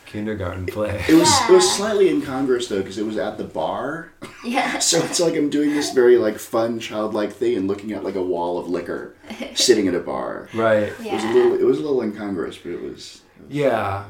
[0.09, 1.05] kindergarten play.
[1.09, 1.73] It was it was Yeah.
[1.77, 4.11] slightly incongruous though because it was at the bar.
[4.45, 4.79] Yeah.
[4.89, 8.15] So it's like I'm doing this very like fun childlike thing and looking at like
[8.17, 9.15] a wall of liquor,
[9.55, 10.49] sitting at a bar.
[10.55, 10.85] Right.
[10.85, 11.35] It was a Yeah.
[11.35, 13.21] little it was a little incongruous, but it was.
[13.51, 14.05] Yeah.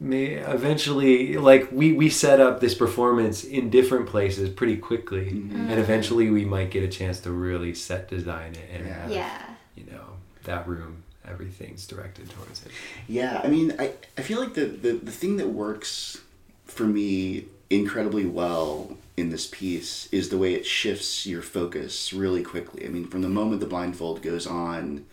[0.00, 5.70] May eventually, like we we set up this performance in different places pretty quickly, Mm-hmm.
[5.70, 8.92] and eventually we might get a chance to really set design it and Yeah.
[9.02, 9.38] have, Yeah.
[9.76, 10.04] you know
[10.44, 12.72] that room everything's directed towards it.
[13.08, 16.20] Yeah, I mean, I, I feel like the, the, the thing that works
[16.64, 22.42] for me incredibly well in this piece is the way it shifts your focus really
[22.42, 22.84] quickly.
[22.84, 25.06] I mean, from the moment the blindfold goes on,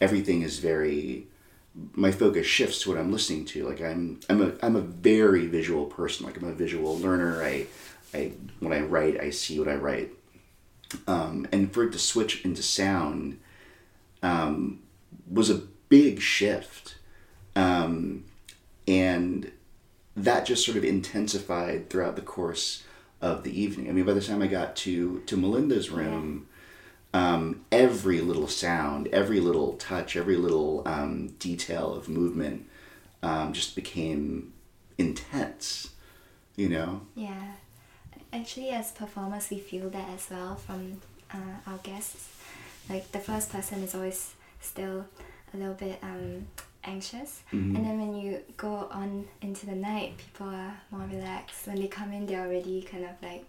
[0.00, 1.26] everything is very
[1.92, 3.68] my focus shifts to what I'm listening to.
[3.68, 6.26] Like I'm I'm a I'm a very visual person.
[6.26, 7.42] Like I'm a visual learner.
[7.42, 7.66] I
[8.14, 10.10] I when I write, I see what I write.
[11.06, 13.38] Um, and for it to switch into sound
[14.22, 14.80] um,
[15.30, 16.96] was a big shift.
[17.54, 18.24] Um,
[18.86, 19.50] and
[20.16, 22.84] that just sort of intensified throughout the course
[23.20, 23.88] of the evening.
[23.88, 26.48] I mean, by the time I got to, to Melinda's room,
[27.12, 32.68] um, every little sound, every little touch, every little um, detail of movement
[33.22, 34.52] um, just became
[34.98, 35.90] intense,
[36.56, 37.02] you know?
[37.14, 37.52] Yeah,
[38.32, 41.00] actually, as performers, we feel that as well from
[41.32, 42.28] uh, our guests.
[42.88, 44.34] Like the first person is always
[44.66, 45.06] still
[45.54, 46.46] a little bit um,
[46.84, 51.66] anxious, and then when you go on into the night, people are more relaxed.
[51.66, 53.44] When they come in, they're already kind of like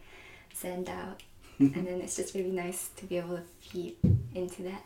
[0.55, 1.21] zened out,
[1.59, 3.95] and then it's just really nice to be able to feed
[4.33, 4.83] into that.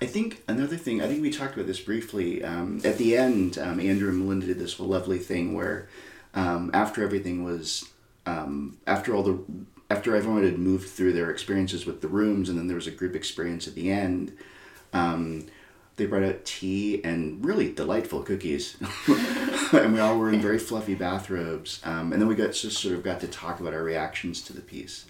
[0.00, 2.44] I think another thing, I think we talked about this briefly.
[2.44, 5.88] Um, at the end, um, Andrew and Melinda did this lovely thing where
[6.34, 7.88] um, after everything was,
[8.24, 9.38] um, after all the,
[9.90, 12.92] after everyone had moved through their experiences with the rooms and then there was a
[12.92, 14.36] group experience at the end,
[14.92, 15.46] um,
[15.96, 18.76] they brought out tea and really delightful cookies.
[19.72, 21.80] and we all were in very fluffy bathrobes.
[21.84, 24.52] Um, and then we got just sort of got to talk about our reactions to
[24.52, 25.06] the piece.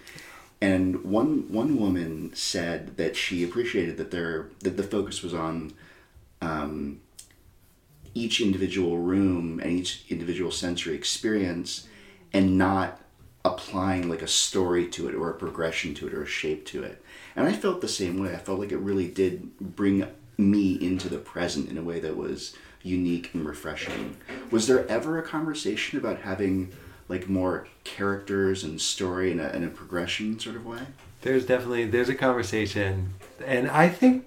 [0.60, 5.72] and one one woman said that she appreciated that there that the focus was on
[6.40, 7.00] um,
[8.14, 11.86] each individual room and each individual sensory experience,
[12.32, 13.00] and not
[13.44, 16.82] applying like a story to it or a progression to it or a shape to
[16.82, 17.02] it.
[17.38, 18.34] And I felt the same way.
[18.34, 20.04] I felt like it really did bring
[20.36, 24.16] me into the present in a way that was unique and refreshing.
[24.50, 26.72] Was there ever a conversation about having
[27.08, 30.80] like more characters and story in a, in a progression sort of way?
[31.22, 33.14] There's definitely there's a conversation,
[33.46, 34.26] and I think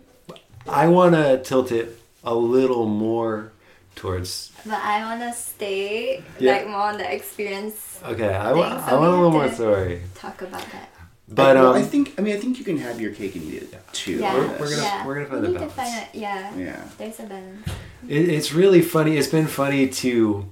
[0.65, 3.51] I want to tilt it a little more
[3.95, 4.53] towards.
[4.65, 6.53] But I wanna stay Yeah.
[6.53, 7.99] like more on the experience.
[8.03, 10.89] Okay, I want Things I want a little more story, Talk about that.
[11.31, 13.35] But I, well, um, I think I mean I think you can have your cake
[13.35, 14.17] and eat it too.
[14.17, 15.05] Yeah, we're- we're gonna- yeah.
[15.07, 15.73] we're gonna find we a need to balance.
[15.73, 16.55] find a yeah.
[16.57, 16.83] Yeah.
[16.97, 17.67] There's a balance.
[18.07, 19.17] it, it's really funny.
[19.17, 20.47] It's been funny to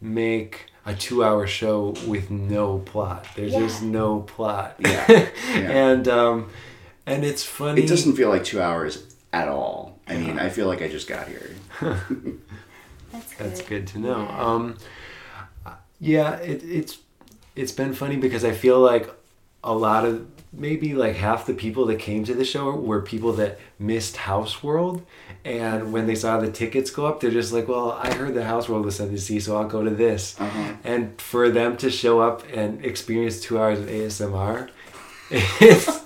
[0.00, 3.26] make a two-hour show with no plot.
[3.36, 3.60] There's Yeah.
[3.60, 4.76] just no plot.
[4.78, 5.04] Yeah,
[5.54, 5.90] yeah.
[5.90, 6.50] and um,
[7.06, 7.82] and it's funny.
[7.82, 9.98] It doesn't feel like two hours at all.
[10.08, 11.50] I mean, I feel like I just got here.
[11.80, 13.46] That's good.
[13.50, 14.22] That's good to know.
[14.22, 14.40] Yeah.
[14.44, 14.76] Um,
[16.00, 16.98] yeah, it, it's
[17.56, 19.10] it's been funny because I feel like
[19.62, 23.32] a lot of maybe like half the people that came to the show were people
[23.34, 25.04] that missed House World,
[25.44, 28.44] and when they saw the tickets go up, they're just like, "Well, I heard that
[28.44, 30.74] House World was something to see, so I'll go to this." Uh-huh.
[30.84, 34.70] And for them to show up and experience two hours of ASMR,
[35.30, 36.00] it's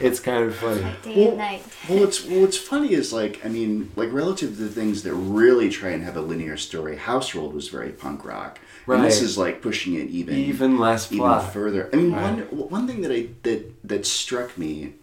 [0.00, 0.80] it's kind of funny.
[0.82, 1.62] Like day Well, and night.
[1.88, 5.14] Well, what's well, what's funny is like I mean, like relative to the things that
[5.14, 9.20] really try and have a linear story, House World was very punk rock, and this
[9.22, 11.88] is like pushing it even Even less even further.
[11.92, 12.52] I mean, Right.
[12.52, 14.94] one one thing that I that that struck me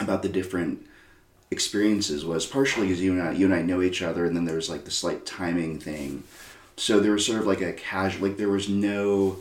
[0.00, 0.86] about the different
[1.50, 4.44] experiences was partially because you and I you and I know each other, and then
[4.44, 6.24] there was like the slight timing thing.
[6.76, 9.38] So there was sort of like a casual, like there was no.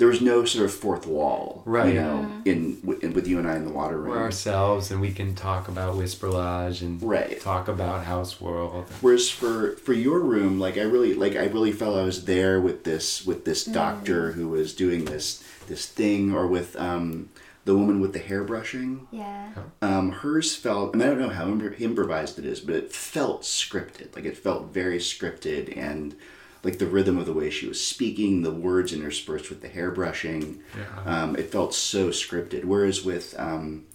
[0.00, 1.92] There was no sort of fourth wall, Right.
[1.92, 4.12] You know, in, with- with you and I in the water room.
[4.12, 7.38] We're ourselves, and we can talk about Whisper Lodge and Right.
[7.38, 8.86] talk about House World.
[9.02, 12.62] Whereas for for your room, like I really like I really felt I was there
[12.62, 17.28] with this with this doctor who was doing this this thing, or with um,
[17.66, 19.06] the woman with the hair brushing.
[19.10, 19.50] Yeah.
[19.82, 23.42] Um, hers felt, and I don't know how impro- improvised it is, but it felt
[23.42, 24.16] scripted.
[24.16, 26.14] Like it felt very scripted, and
[26.62, 29.90] like the rhythm of the way she was speaking, the words interspersed with the hair
[29.90, 30.60] brushing.
[30.76, 31.22] Yeah.
[31.22, 32.64] Um, it felt so scripted.
[32.64, 33.86] Whereas with um,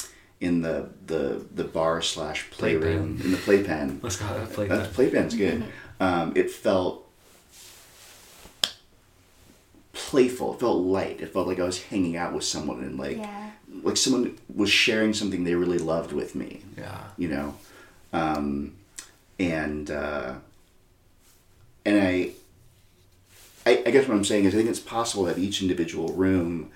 [0.42, 4.78] in the the the bar slash playroom in the playpen, Let's go ahead play uh,
[4.78, 4.94] that.
[4.94, 5.64] playpen's good.
[6.00, 7.08] Um, it felt
[9.94, 10.54] playful.
[10.56, 11.22] It felt light.
[11.22, 13.52] It felt like I was hanging out with someone and like Yeah.
[13.84, 16.64] like someone was sharing something they really loved with me.
[16.78, 16.98] Yeah.
[17.18, 17.56] You know,
[18.14, 18.74] um,
[19.40, 20.34] and uh,
[21.86, 22.32] and I,
[23.66, 26.72] I I guess what I'm saying is I think it's possible that each individual room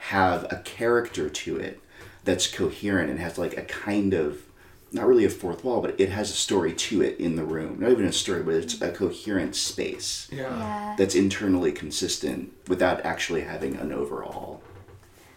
[0.00, 1.80] have a character to it
[2.24, 4.42] that's coherent and has like a kind of
[4.90, 7.78] not really a fourth wall, but it has a story to it in the room.
[7.78, 10.42] Not even a story, but it's a coherent space Yeah.
[10.44, 10.94] Yeah.
[10.96, 14.62] that's internally consistent without actually having an overall.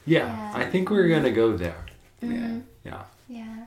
[0.06, 0.28] Yeah.
[0.28, 0.52] Yeah.
[0.56, 1.86] I think we're gonna go there.
[2.22, 2.60] Yeah.
[2.86, 3.04] Yeah.
[3.28, 3.66] Yeah.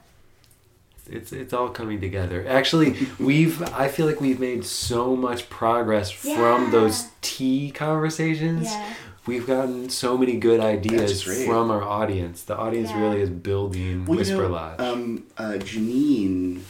[1.11, 2.47] It's it's all coming together.
[2.49, 8.65] Actually, we've I feel like we've made so much progress from those tea conversations.
[8.67, 8.95] Yeah.
[9.27, 12.43] We've gotten so many good ideas from our audience.
[12.43, 13.01] The audience Yeah.
[13.01, 14.81] really is building Well, Whisper you know, Lodge.
[14.81, 16.61] Um, uh, Janine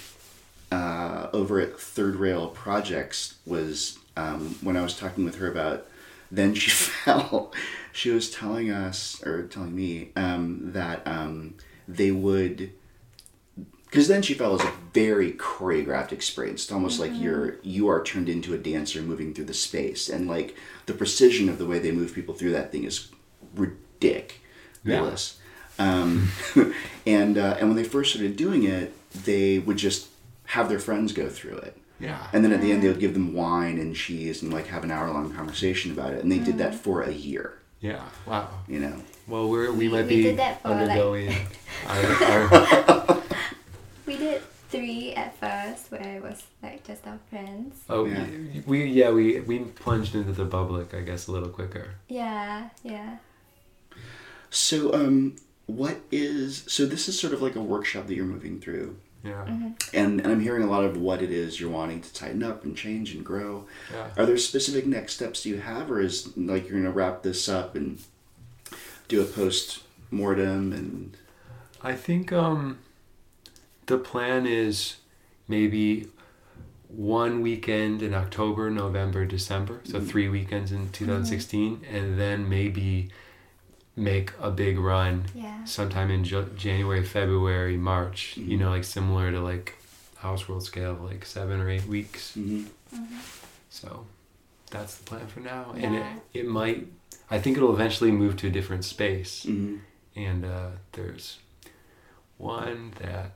[0.70, 5.86] uh, over at Third Rail Projects was um, when I was talking with her about
[6.30, 7.52] then she fell.
[7.92, 11.54] She was telling us or telling me um, that um,
[11.88, 12.70] they would
[13.94, 16.64] because then she fell is a very choreographed experience.
[16.64, 20.26] It's almost like you're you are turned into a dancer moving through the space, and
[20.28, 23.08] like the precision of the way they move people through that thing is
[23.54, 25.38] ridiculous.
[25.78, 26.28] Um,
[27.06, 28.92] and uh, and when they first started doing it,
[29.24, 30.08] they would just
[30.46, 31.76] have their friends go through it.
[32.00, 32.26] yeah.
[32.32, 34.84] And then at the end, they would give them wine and cheese and like have
[34.84, 36.22] an hour long conversation about it.
[36.22, 37.58] And they did that for a year.
[37.80, 38.02] yeah.
[38.26, 38.48] Wow.
[38.68, 38.96] You know.
[39.26, 41.34] Well, we're we might We be did that for, like- undergoing
[41.88, 42.04] our,
[42.54, 42.93] our
[44.06, 47.80] We did three at first where it was like just our friends.
[47.88, 48.26] oh Yeah.
[48.66, 51.94] we yeah we we plunged into the public I guess a little quicker.
[52.08, 53.16] Yeah, yeah.
[54.50, 55.36] So um,
[55.66, 58.96] what is so this is sort of like a workshop that you're moving through.
[59.24, 59.46] Yeah.
[59.46, 62.62] And, and I'm hearing a lot of what it is you're wanting to tighten up
[62.64, 63.64] and change and grow.
[63.90, 64.10] Yeah.
[64.18, 67.74] Are there specific next steps you have, or is like you're gonna wrap this up
[67.74, 67.98] and
[69.08, 71.16] do a post mortem and
[71.82, 72.78] I think um,
[73.86, 74.96] the plan is
[75.48, 76.08] maybe
[76.88, 79.80] one weekend in October, November, December.
[79.84, 83.10] So three weekends in 2016, and then maybe
[83.96, 85.64] make a big run Yeah.
[85.64, 88.36] sometime in J- January, February, March.
[88.36, 88.60] You Mhm.
[88.60, 89.76] know, like similar to like
[90.16, 92.34] House World scale, like seven or eight weeks.
[92.34, 92.64] hmm
[93.70, 94.06] So
[94.70, 96.86] that's the plan for now, and it it might.
[97.30, 101.38] I think it'll eventually move to a different space, and uh, there's
[102.38, 103.32] one that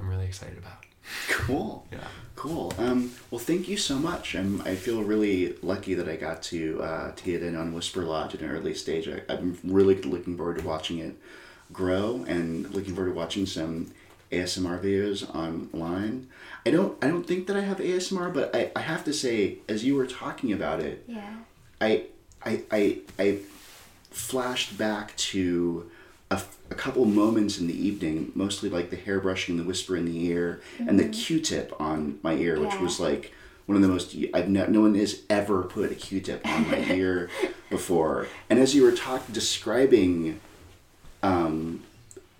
[0.00, 0.84] I'm really excited about.
[1.30, 1.86] Cool.
[1.92, 1.98] Yeah.
[2.36, 2.72] Cool.
[2.78, 4.34] Um, well, thank you so much.
[4.34, 8.02] I'm, I feel really lucky that I got to uh, to get in on Whisper
[8.02, 9.06] Lodge at an early stage.
[9.08, 11.16] I, I'm really looking forward to watching it
[11.70, 13.92] grow and looking forward to watching some
[14.32, 16.28] ASMR videos online.
[16.64, 19.58] I don't I don't think that I have ASMR, but I, I have to say,
[19.68, 21.34] as you were talking about it, Yeah.
[21.80, 22.04] I
[22.42, 23.38] I I, I
[24.10, 25.90] flashed back to
[26.30, 26.42] a,
[26.76, 30.62] couple moments in the evening, mostly like the hair brushing, the whisper in the ear,
[30.78, 33.32] and the Q-tip on my ear, which was like
[33.66, 34.16] one of the most.
[34.32, 37.28] I've no, no one has ever put a Q-tip on my ear
[37.68, 38.28] before.
[38.48, 40.40] And as you were talking, describing
[41.22, 41.82] um,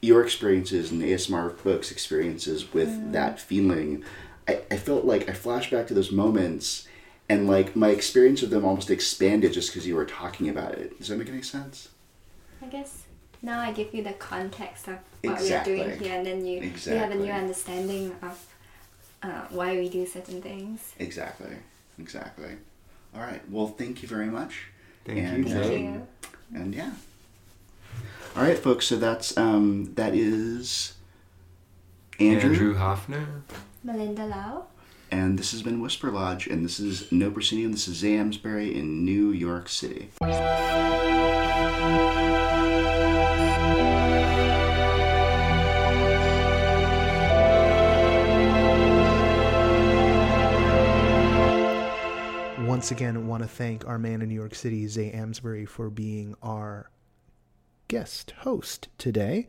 [0.00, 4.04] your experiences and the ASMR folks' experiences with that feeling,
[4.48, 6.86] I, I felt like I flashed back to those moments
[7.28, 10.98] and like my experience of them almost expanded just because you were talking about it.
[10.98, 11.88] Does that make any sense?
[12.62, 12.99] I guess
[13.42, 15.74] now I give you the context of what Exactly.
[15.74, 18.46] we are doing here, and then you you have a new understanding of
[19.22, 20.94] uh, why we do certain things.
[20.98, 21.56] Exactly.
[21.98, 22.52] Exactly.
[23.14, 23.42] All right.
[23.50, 24.66] Well, thank you very much.
[25.04, 25.54] Thank And, you.
[25.54, 26.06] Thank um, you.
[26.60, 26.92] And yeah.
[28.36, 28.86] All right, folks.
[28.86, 30.94] So that's um that is
[32.18, 33.26] Andrew, Andrew Hoepfner.
[33.82, 34.64] Melinda Lauw.
[35.10, 37.72] and this has been Whisper Lodge, and this is No Proscenium.
[37.72, 40.10] This is Zay Amsbury in New York City.
[52.70, 56.36] Once again, want to thank our man in New York City, Zay Amsbury, for being
[56.40, 56.88] our
[57.88, 59.48] guest host today.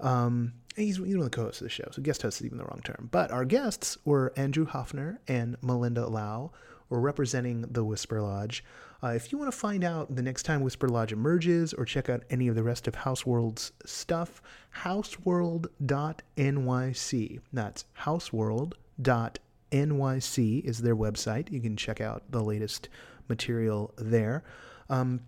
[0.00, 2.64] Um, he's, one of the co-hosts of the show, so guest host is even the
[2.64, 3.10] wrong term.
[3.12, 6.50] But our guests were Andrew Hoepfner and Melinda Lauw,
[6.88, 8.64] were representing the Whisper Lodge.
[9.04, 12.08] Uh, if you want to find out the next time Whisper Lodge emerges or check
[12.08, 14.40] out any of the rest of Houseworld's stuff,
[14.78, 17.40] houseworld.nyc.
[17.52, 19.41] That's houseworld.nyc
[19.72, 21.50] NYC is their website.
[21.50, 22.88] You can check out the latest
[23.28, 24.44] material there.
[24.88, 25.20] Um,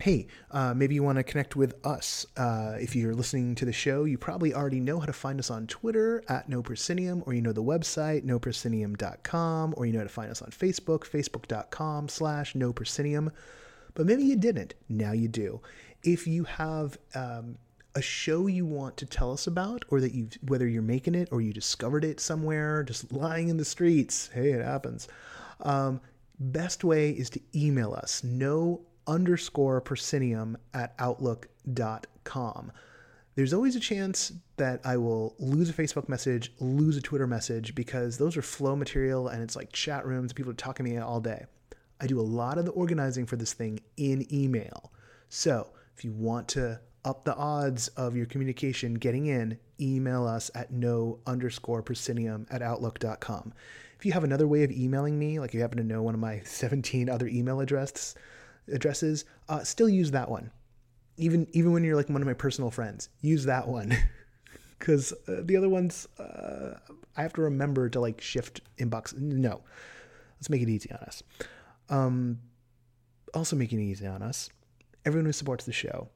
[0.00, 2.26] hey, uh, maybe you want to connect with us.
[2.36, 5.50] Uh, if you're listening to the show, you probably already know how to find us
[5.50, 10.10] on Twitter at No or you know the website, noproscenium.com, or you know how to
[10.10, 13.30] find us on Facebook, facebook.com slash No Proscenium.
[13.94, 14.74] But maybe you didn't.
[14.88, 15.60] Now you do.
[16.02, 17.58] If you have um,
[17.94, 21.28] a show you want to tell us about, or that you whether you're making it
[21.32, 24.30] or you discovered it somewhere, just lying in the streets.
[24.32, 25.08] Hey, it happens.
[25.60, 26.00] Um,
[26.38, 32.72] best way is to email us no underscore proscenium at outlook.com.
[33.34, 37.74] There's always a chance that I will lose a Facebook message, lose a Twitter message,
[37.74, 40.98] because those are flow material and it's like chat rooms, people are talking to me
[40.98, 41.44] all day.
[42.00, 44.92] I do a lot of the organizing for this thing in email.
[45.28, 50.50] So if you want to up the odds of your communication getting in, email us
[50.54, 53.52] at no underscore proscenium at outlook.com.
[53.98, 56.20] If you have another way of emailing me, like you happen to know one of
[56.20, 58.14] my 17 other email address,
[58.72, 60.50] addresses, uh, still use that one.
[61.16, 63.96] Even even when you're like one of my personal friends, use that one.
[64.78, 66.78] Because uh, the other ones, uh,
[67.14, 69.14] I have to remember to like shift inbox.
[69.14, 69.60] No,
[70.38, 71.22] let's make it easy on us.
[71.90, 72.38] Um,
[73.34, 74.48] also making it easy on us,
[75.04, 76.08] everyone who supports the show,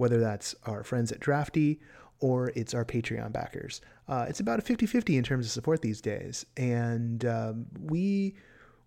[0.00, 1.78] whether that's our friends at Drafty
[2.20, 3.82] or it's our Patreon backers.
[4.08, 6.46] Uh, it's about a 50 50 in terms of support these days.
[6.56, 8.34] And um, we,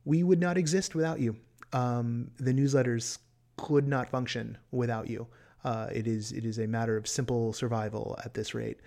[0.06, 1.36] we would not exist without you.
[1.72, 3.20] Um, the newsletters
[3.58, 5.28] could not function without you.
[5.64, 8.80] Uh, it is it is a matter of simple survival at this rate.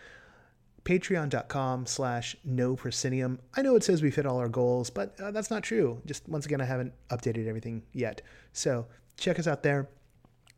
[0.83, 3.39] Patreon.com slash no proscenium.
[3.55, 6.03] I know it says we've hit all our goals, but uh, that's not true.
[6.07, 8.21] Just once again, I haven't updated everything yet.
[8.53, 9.89] So check us out there.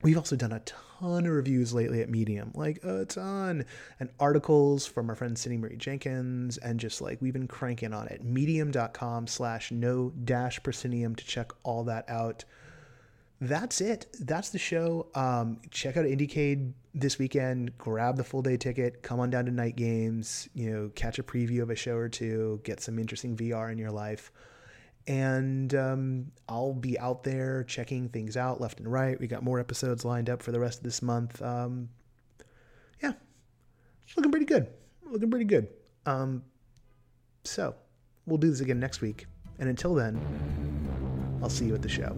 [0.01, 3.65] We've also done a ton of reviews lately at Medium, like a ton,
[3.99, 8.07] and articles from our friend Cindy Marie Jenkins, and just like we've been cranking on
[8.07, 8.23] it.
[8.23, 12.45] Medium.com slash no dash proscenium to check all that out.
[13.41, 14.07] That's it.
[14.21, 15.09] That's the show.
[15.17, 17.77] Um, check out IndieCade this weekend.
[17.77, 19.03] Grab the full day ticket.
[19.03, 20.49] Come on down to night games.
[20.55, 22.61] You know, catch a preview of a show or two.
[22.63, 24.31] Get some interesting VR in your life
[25.09, 29.19] and um, I'll be out there checking things out left and right.
[29.19, 31.41] We got more episodes lined up for the rest of this month.
[31.41, 31.89] Um,
[33.03, 33.13] yeah,
[34.17, 34.69] looking pretty good.
[35.11, 35.69] Looking pretty good.
[36.05, 36.43] Um,
[37.45, 37.75] so
[38.27, 39.27] we'll do this again next week,
[39.59, 40.21] and until then,
[41.43, 42.15] I'll see you at the show.